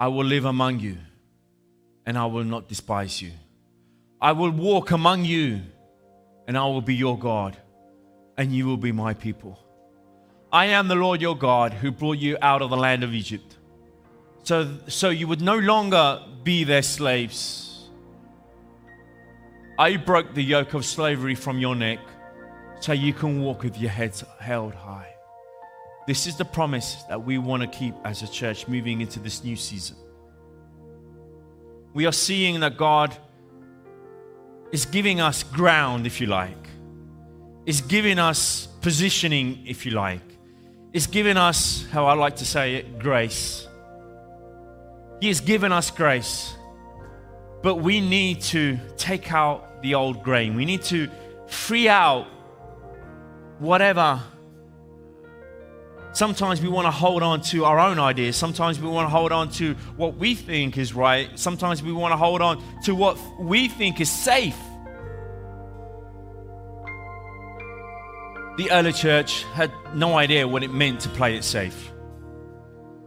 I 0.00 0.08
will 0.08 0.24
live 0.24 0.46
among 0.46 0.80
you 0.80 0.96
and 2.04 2.18
I 2.18 2.26
will 2.26 2.42
not 2.42 2.66
despise 2.66 3.22
you. 3.22 3.30
I 4.20 4.32
will 4.32 4.50
walk 4.50 4.90
among 4.90 5.24
you 5.24 5.60
and 6.50 6.58
I 6.58 6.64
will 6.64 6.80
be 6.82 6.96
your 6.96 7.16
God 7.16 7.56
and 8.36 8.52
you 8.52 8.66
will 8.66 8.76
be 8.76 8.90
my 8.90 9.14
people. 9.14 9.56
I 10.52 10.66
am 10.66 10.88
the 10.88 10.96
Lord 10.96 11.20
your 11.20 11.38
God 11.38 11.72
who 11.72 11.92
brought 11.92 12.18
you 12.18 12.36
out 12.42 12.60
of 12.60 12.70
the 12.70 12.76
land 12.76 13.04
of 13.04 13.14
Egypt. 13.14 13.56
So, 14.42 14.78
so 14.88 15.10
you 15.10 15.28
would 15.28 15.40
no 15.40 15.56
longer 15.58 16.20
be 16.42 16.64
their 16.64 16.82
slaves. 16.82 17.88
I 19.78 19.96
broke 19.96 20.34
the 20.34 20.42
yoke 20.42 20.74
of 20.74 20.84
slavery 20.84 21.36
from 21.36 21.60
your 21.60 21.76
neck 21.76 22.00
so 22.80 22.94
you 22.94 23.12
can 23.12 23.42
walk 23.42 23.62
with 23.62 23.78
your 23.78 23.92
heads 23.92 24.24
held 24.40 24.74
high. 24.74 25.14
This 26.08 26.26
is 26.26 26.34
the 26.34 26.44
promise 26.44 27.04
that 27.08 27.24
we 27.24 27.38
want 27.38 27.62
to 27.62 27.68
keep 27.68 27.94
as 28.04 28.22
a 28.22 28.28
church 28.28 28.66
moving 28.66 29.02
into 29.02 29.20
this 29.20 29.44
new 29.44 29.54
season. 29.54 29.98
We 31.94 32.06
are 32.06 32.12
seeing 32.12 32.58
that 32.58 32.76
God 32.76 33.16
is 34.72 34.86
giving 34.86 35.20
us 35.20 35.42
ground, 35.42 36.06
if 36.06 36.20
you 36.20 36.26
like, 36.26 36.68
is 37.66 37.80
giving 37.80 38.18
us 38.18 38.66
positioning, 38.80 39.64
if 39.66 39.84
you 39.84 39.92
like 39.92 40.30
is 40.92 41.06
giving 41.06 41.36
us, 41.36 41.86
how 41.92 42.06
I 42.06 42.14
like 42.14 42.36
to 42.36 42.44
say 42.44 42.76
it, 42.76 42.98
grace. 42.98 43.68
He 45.20 45.28
has 45.28 45.40
given 45.40 45.72
us 45.72 45.90
grace. 45.90 46.54
But 47.62 47.76
we 47.76 48.00
need 48.00 48.40
to 48.42 48.78
take 48.96 49.32
out 49.32 49.82
the 49.82 49.94
old 49.94 50.22
grain. 50.22 50.56
We 50.56 50.64
need 50.64 50.82
to 50.84 51.08
free 51.46 51.88
out 51.88 52.26
whatever. 53.58 54.20
Sometimes 56.12 56.60
we 56.60 56.68
want 56.68 56.86
to 56.86 56.90
hold 56.90 57.22
on 57.22 57.40
to 57.42 57.64
our 57.64 57.78
own 57.78 57.98
ideas. 58.00 58.36
Sometimes 58.36 58.80
we 58.80 58.88
want 58.88 59.06
to 59.06 59.10
hold 59.10 59.30
on 59.30 59.48
to 59.50 59.74
what 59.96 60.16
we 60.16 60.34
think 60.34 60.76
is 60.76 60.92
right. 60.92 61.30
Sometimes 61.38 61.82
we 61.82 61.92
want 61.92 62.12
to 62.12 62.16
hold 62.16 62.42
on 62.42 62.62
to 62.82 62.94
what 62.94 63.16
we 63.38 63.68
think 63.68 64.00
is 64.00 64.10
safe. 64.10 64.56
The 68.56 68.70
early 68.72 68.92
church 68.92 69.44
had 69.54 69.70
no 69.94 70.18
idea 70.18 70.46
what 70.46 70.64
it 70.64 70.72
meant 70.72 71.00
to 71.00 71.08
play 71.10 71.36
it 71.36 71.44
safe. 71.44 71.92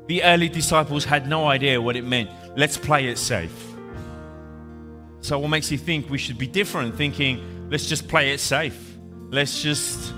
The 0.08 0.24
early 0.24 0.50
disciples 0.50 1.04
had 1.04 1.28
no 1.28 1.48
idea 1.48 1.82
what 1.82 1.96
it 1.96 2.06
meant. 2.06 2.30
Let's 2.56 2.78
play 2.78 3.08
it 3.08 3.18
safe. 3.18 3.54
So, 5.22 5.40
what 5.40 5.50
makes 5.50 5.72
you 5.72 5.78
think 5.78 6.10
we 6.10 6.18
should 6.18 6.38
be 6.38 6.48
different? 6.48 6.96
Thinking, 6.96 7.70
let's 7.70 7.88
just 7.88 8.08
play 8.08 8.32
it 8.32 8.40
safe. 8.40 8.98
Let's 9.30 9.62
just 9.62 10.14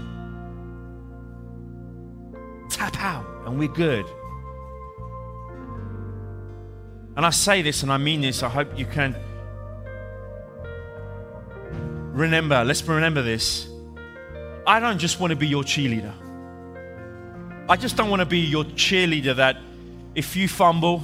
tap 2.76 3.00
out 3.00 3.26
and 3.46 3.58
we're 3.58 3.68
good. 3.68 4.06
And 7.16 7.26
I 7.26 7.30
say 7.30 7.62
this 7.62 7.84
and 7.84 7.92
I 7.92 7.98
mean 7.98 8.22
this. 8.22 8.44
I 8.44 8.50
hope 8.50 8.78
you 8.78 8.86
can 8.86 9.16
remember, 12.12 12.64
let's 12.66 12.84
remember 12.84 13.22
this. 13.22 13.70
I 14.68 14.80
don't 14.80 15.00
just 15.00 15.20
want 15.20 15.32
to 15.32 15.38
be 15.38 15.48
your 15.48 15.64
cheerleader. 15.64 16.14
I 17.70 17.78
just 17.78 17.96
don't 17.96 18.10
want 18.10 18.20
to 18.20 18.26
be 18.26 18.40
your 18.40 18.66
cheerleader 18.66 19.36
that 19.38 19.58
if 20.14 20.36
you 20.36 20.48
fumble, 20.48 21.04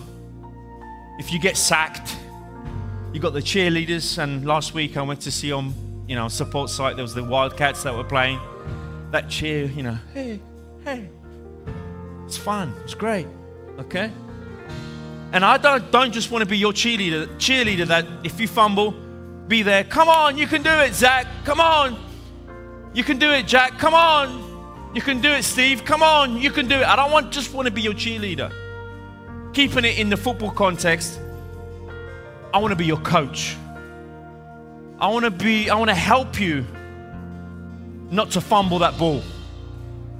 if 1.19 1.31
you 1.31 1.39
get 1.39 1.55
sacked, 1.55 2.17
you 3.13 3.19
got 3.19 3.33
the 3.33 3.39
cheerleaders. 3.39 4.17
And 4.21 4.45
last 4.45 4.73
week 4.73 4.97
I 4.97 5.01
went 5.03 5.21
to 5.21 5.31
see 5.31 5.51
on, 5.53 5.73
you 6.07 6.15
know, 6.15 6.27
support 6.27 6.69
site, 6.69 6.97
there 6.97 7.03
was 7.03 7.13
the 7.13 7.23
Wildcats 7.23 7.83
that 7.83 7.95
were 7.95 8.03
playing. 8.03 8.39
That 9.11 9.29
cheer, 9.29 9.65
you 9.65 9.83
know, 9.83 9.97
hey, 10.13 10.41
hey. 10.83 11.09
It's 12.31 12.37
fun. 12.37 12.73
It's 12.85 12.93
great. 12.93 13.27
Okay? 13.77 14.09
And 15.33 15.43
I 15.43 15.57
don't, 15.57 15.91
don't 15.91 16.13
just 16.13 16.31
want 16.31 16.43
to 16.43 16.45
be 16.45 16.57
your 16.57 16.71
cheerleader, 16.71 17.27
cheerleader 17.35 17.85
that 17.87 18.05
if 18.23 18.39
you 18.39 18.47
fumble, 18.47 18.91
be 19.49 19.63
there. 19.63 19.83
Come 19.83 20.07
on, 20.07 20.37
you 20.37 20.47
can 20.47 20.63
do 20.63 20.69
it, 20.69 20.93
Zach. 20.93 21.27
Come 21.43 21.59
on. 21.59 21.99
You 22.93 23.03
can 23.03 23.19
do 23.19 23.29
it, 23.31 23.47
Jack. 23.47 23.77
Come 23.77 23.93
on. 23.93 24.93
You 24.95 25.01
can 25.01 25.19
do 25.19 25.27
it, 25.27 25.43
Steve. 25.43 25.83
Come 25.83 26.01
on. 26.01 26.37
You 26.37 26.51
can 26.51 26.69
do 26.69 26.75
it. 26.75 26.85
I 26.85 26.95
don't 26.95 27.11
want 27.11 27.33
just 27.33 27.53
want 27.53 27.65
to 27.65 27.73
be 27.73 27.81
your 27.81 27.95
cheerleader. 27.95 28.49
Keeping 29.53 29.83
it 29.83 29.99
in 29.99 30.09
the 30.09 30.15
football 30.15 30.51
context, 30.51 31.19
I 32.53 32.59
want 32.59 32.71
to 32.71 32.77
be 32.77 32.85
your 32.85 33.01
coach. 33.01 33.57
I 35.01 35.09
want 35.09 35.25
to 35.25 35.31
be 35.31 35.69
I 35.69 35.75
want 35.75 35.89
to 35.89 35.95
help 35.95 36.39
you 36.39 36.65
not 38.09 38.31
to 38.31 38.39
fumble 38.39 38.79
that 38.79 38.97
ball. 38.97 39.21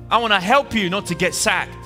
I 0.10 0.18
want 0.18 0.34
to 0.34 0.42
help 0.42 0.74
you 0.74 0.90
not 0.90 1.06
to 1.06 1.16
get 1.16 1.34
sacked, 1.34 1.81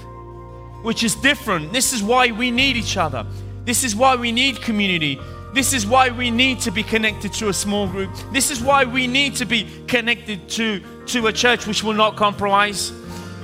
which 0.85 1.03
is 1.03 1.15
different. 1.15 1.73
This 1.73 1.93
is 1.93 2.03
why 2.03 2.31
we 2.31 2.51
need 2.51 2.77
each 2.77 2.95
other. 2.95 3.25
This 3.65 3.83
is 3.83 3.95
why 3.95 4.15
we 4.15 4.31
need 4.31 4.61
community. 4.61 5.19
This 5.51 5.73
is 5.73 5.87
why 5.87 6.09
we 6.09 6.29
need 6.29 6.59
to 6.59 6.71
be 6.71 6.83
connected 6.83 7.33
to 7.33 7.49
a 7.49 7.53
small 7.53 7.87
group. 7.87 8.11
This 8.31 8.51
is 8.51 8.61
why 8.61 8.85
we 8.85 9.07
need 9.07 9.35
to 9.37 9.45
be 9.45 9.67
connected 9.87 10.47
to, 10.49 10.81
to 11.07 11.27
a 11.27 11.33
church 11.33 11.65
which 11.65 11.83
will 11.83 11.93
not 11.93 12.15
compromise. 12.15 12.91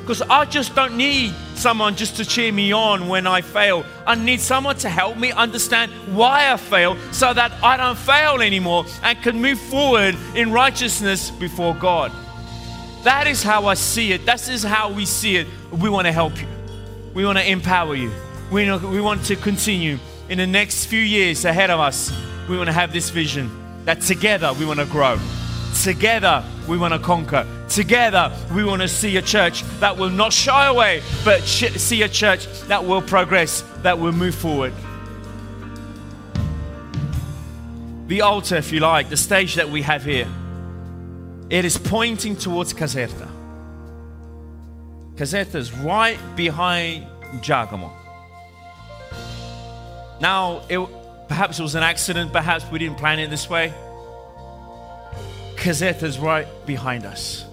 Because 0.01 0.21
I 0.21 0.45
just 0.45 0.75
don't 0.75 0.95
need 0.97 1.33
someone 1.55 1.95
just 1.95 2.17
to 2.17 2.25
cheer 2.25 2.51
me 2.51 2.71
on 2.73 3.07
when 3.07 3.25
I 3.25 3.41
fail. 3.41 3.85
I 4.05 4.15
need 4.15 4.39
someone 4.39 4.75
to 4.77 4.89
help 4.89 5.17
me 5.17 5.31
understand 5.31 5.91
why 6.15 6.51
I 6.51 6.57
fail 6.57 6.95
so 7.11 7.33
that 7.33 7.51
I 7.63 7.77
don't 7.77 7.97
fail 7.97 8.41
anymore 8.41 8.85
and 9.01 9.19
can 9.21 9.41
move 9.41 9.59
forward 9.59 10.15
in 10.35 10.51
righteousness 10.51 11.31
before 11.31 11.73
God. 11.73 12.11
That 13.03 13.25
is 13.25 13.41
how 13.41 13.65
I 13.65 13.73
see 13.73 14.11
it. 14.11 14.27
That 14.27 14.47
is 14.47 14.61
how 14.63 14.91
we 14.91 15.05
see 15.05 15.37
it. 15.37 15.47
We 15.71 15.89
want 15.89 16.05
to 16.05 16.11
help 16.11 16.39
you, 16.39 16.47
we 17.13 17.25
want 17.25 17.37
to 17.37 17.49
empower 17.49 17.95
you, 17.95 18.11
we, 18.51 18.71
we 18.77 19.01
want 19.01 19.23
to 19.25 19.35
continue 19.35 19.97
in 20.29 20.37
the 20.37 20.47
next 20.47 20.85
few 20.85 21.01
years 21.01 21.43
ahead 21.43 21.69
of 21.69 21.79
us, 21.79 22.11
we 22.47 22.57
want 22.57 22.67
to 22.67 22.73
have 22.73 22.93
this 22.93 23.09
vision 23.09 23.51
that 23.85 23.99
together 24.01 24.53
we 24.53 24.65
want 24.65 24.79
to 24.79 24.85
grow. 24.85 25.19
Together 25.83 26.43
we 26.67 26.77
want 26.77 26.93
to 26.93 26.99
conquer. 26.99 27.45
Together 27.67 28.31
we 28.53 28.63
want 28.63 28.81
to 28.81 28.87
see 28.87 29.17
a 29.17 29.21
church 29.21 29.63
that 29.79 29.97
will 29.97 30.09
not 30.09 30.31
shy 30.31 30.67
away, 30.67 31.01
but 31.25 31.41
see 31.41 32.01
a 32.03 32.09
church 32.09 32.47
that 32.63 32.85
will 32.85 33.01
progress, 33.01 33.63
that 33.81 33.99
will 33.99 34.11
move 34.11 34.35
forward. 34.35 34.73
The 38.07 38.21
altar, 38.21 38.57
if 38.57 38.71
you 38.71 38.81
like, 38.81 39.09
the 39.09 39.17
stage 39.17 39.55
that 39.55 39.69
we 39.69 39.81
have 39.81 40.03
here, 40.03 40.27
it 41.49 41.65
is 41.65 41.77
pointing 41.77 42.35
towards 42.35 42.73
Caserta. 42.73 43.29
Caserta 45.21 45.53
is 45.53 45.71
right 45.71 46.17
behind 46.35 47.05
Giacomo. 47.41 47.93
Now, 50.19 50.63
it, 50.67 50.79
perhaps 51.27 51.59
it 51.59 51.61
was 51.61 51.75
an 51.75 51.83
accident, 51.83 52.33
perhaps 52.33 52.65
we 52.71 52.79
didn't 52.79 52.97
plan 52.97 53.19
it 53.19 53.29
this 53.29 53.47
way. 53.47 53.71
is 55.63 56.17
right 56.17 56.47
behind 56.65 57.05
us. 57.05 57.45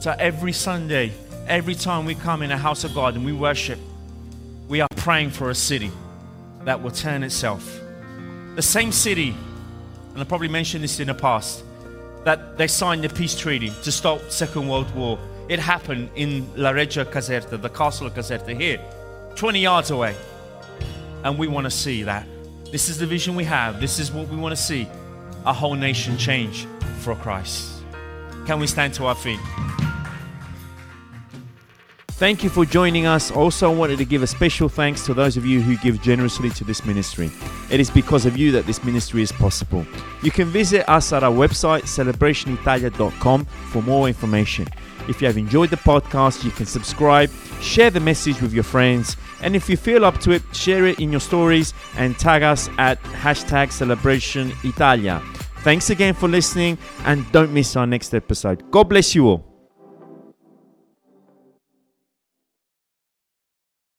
So 0.00 0.16
every 0.18 0.52
Sunday, 0.52 1.12
every 1.46 1.76
time 1.76 2.06
we 2.06 2.16
come 2.16 2.42
in 2.42 2.50
a 2.50 2.58
house 2.58 2.82
of 2.82 2.92
God 2.92 3.14
and 3.14 3.24
we 3.24 3.34
worship, 3.34 3.78
we 4.66 4.80
are 4.80 4.88
praying 4.96 5.30
for 5.30 5.50
a 5.50 5.54
city 5.54 5.92
that 6.64 6.82
will 6.82 6.90
turn 6.90 7.22
itself. 7.22 7.80
The 8.56 8.62
same 8.62 8.90
city, 8.90 9.32
and 10.12 10.20
I 10.20 10.24
probably 10.24 10.48
mentioned 10.48 10.82
this 10.82 10.98
in 10.98 11.06
the 11.06 11.14
past, 11.14 11.62
that 12.24 12.58
they 12.58 12.66
signed 12.66 13.04
the 13.04 13.10
peace 13.10 13.36
treaty 13.36 13.70
to 13.84 13.92
stop 13.92 14.28
Second 14.28 14.66
World 14.66 14.92
War. 14.96 15.20
It 15.50 15.58
happened 15.58 16.10
in 16.14 16.48
La 16.54 16.70
Reggia 16.70 17.04
Caserta, 17.04 17.60
the 17.60 17.68
castle 17.68 18.06
of 18.06 18.14
Caserta 18.14 18.56
here, 18.56 18.80
20 19.34 19.58
yards 19.58 19.90
away. 19.90 20.14
And 21.24 21.36
we 21.36 21.48
want 21.48 21.64
to 21.64 21.72
see 21.72 22.04
that. 22.04 22.24
This 22.70 22.88
is 22.88 22.98
the 22.98 23.06
vision 23.06 23.34
we 23.34 23.42
have. 23.42 23.80
This 23.80 23.98
is 23.98 24.12
what 24.12 24.28
we 24.28 24.36
want 24.36 24.54
to 24.54 24.62
see 24.62 24.86
a 25.44 25.52
whole 25.52 25.74
nation 25.74 26.16
change 26.16 26.68
for 27.00 27.16
Christ. 27.16 27.82
Can 28.46 28.60
we 28.60 28.68
stand 28.68 28.94
to 28.94 29.06
our 29.06 29.16
feet? 29.16 29.40
Thank 32.10 32.44
you 32.44 32.50
for 32.50 32.64
joining 32.64 33.06
us. 33.06 33.32
Also, 33.32 33.72
I 33.72 33.74
wanted 33.74 33.98
to 33.98 34.04
give 34.04 34.22
a 34.22 34.28
special 34.28 34.68
thanks 34.68 35.04
to 35.06 35.14
those 35.14 35.36
of 35.36 35.44
you 35.44 35.60
who 35.60 35.76
give 35.78 36.00
generously 36.00 36.50
to 36.50 36.62
this 36.62 36.84
ministry. 36.84 37.28
It 37.72 37.80
is 37.80 37.90
because 37.90 38.24
of 38.24 38.36
you 38.36 38.52
that 38.52 38.66
this 38.66 38.84
ministry 38.84 39.22
is 39.22 39.32
possible. 39.32 39.84
You 40.22 40.30
can 40.30 40.46
visit 40.46 40.88
us 40.88 41.12
at 41.12 41.24
our 41.24 41.32
website, 41.32 41.86
celebrationitalia.com, 41.86 43.44
for 43.46 43.82
more 43.82 44.06
information. 44.06 44.68
If 45.10 45.20
you 45.20 45.26
have 45.26 45.36
enjoyed 45.36 45.70
the 45.70 45.76
podcast, 45.76 46.44
you 46.44 46.52
can 46.52 46.66
subscribe, 46.66 47.30
share 47.60 47.90
the 47.90 47.98
message 47.98 48.40
with 48.40 48.52
your 48.52 48.62
friends, 48.62 49.16
and 49.42 49.56
if 49.56 49.68
you 49.68 49.76
feel 49.76 50.04
up 50.04 50.20
to 50.20 50.30
it, 50.30 50.42
share 50.52 50.86
it 50.86 51.00
in 51.00 51.10
your 51.10 51.20
stories 51.20 51.74
and 51.96 52.16
tag 52.16 52.44
us 52.44 52.70
at 52.78 53.02
hashtag 53.02 53.72
celebration 53.72 54.52
Italia. 54.62 55.20
Thanks 55.62 55.90
again 55.90 56.14
for 56.14 56.28
listening, 56.28 56.78
and 57.04 57.30
don't 57.32 57.52
miss 57.52 57.76
our 57.76 57.86
next 57.86 58.14
episode. 58.14 58.70
God 58.70 58.84
bless 58.84 59.14
you 59.14 59.26
all. 59.26 59.49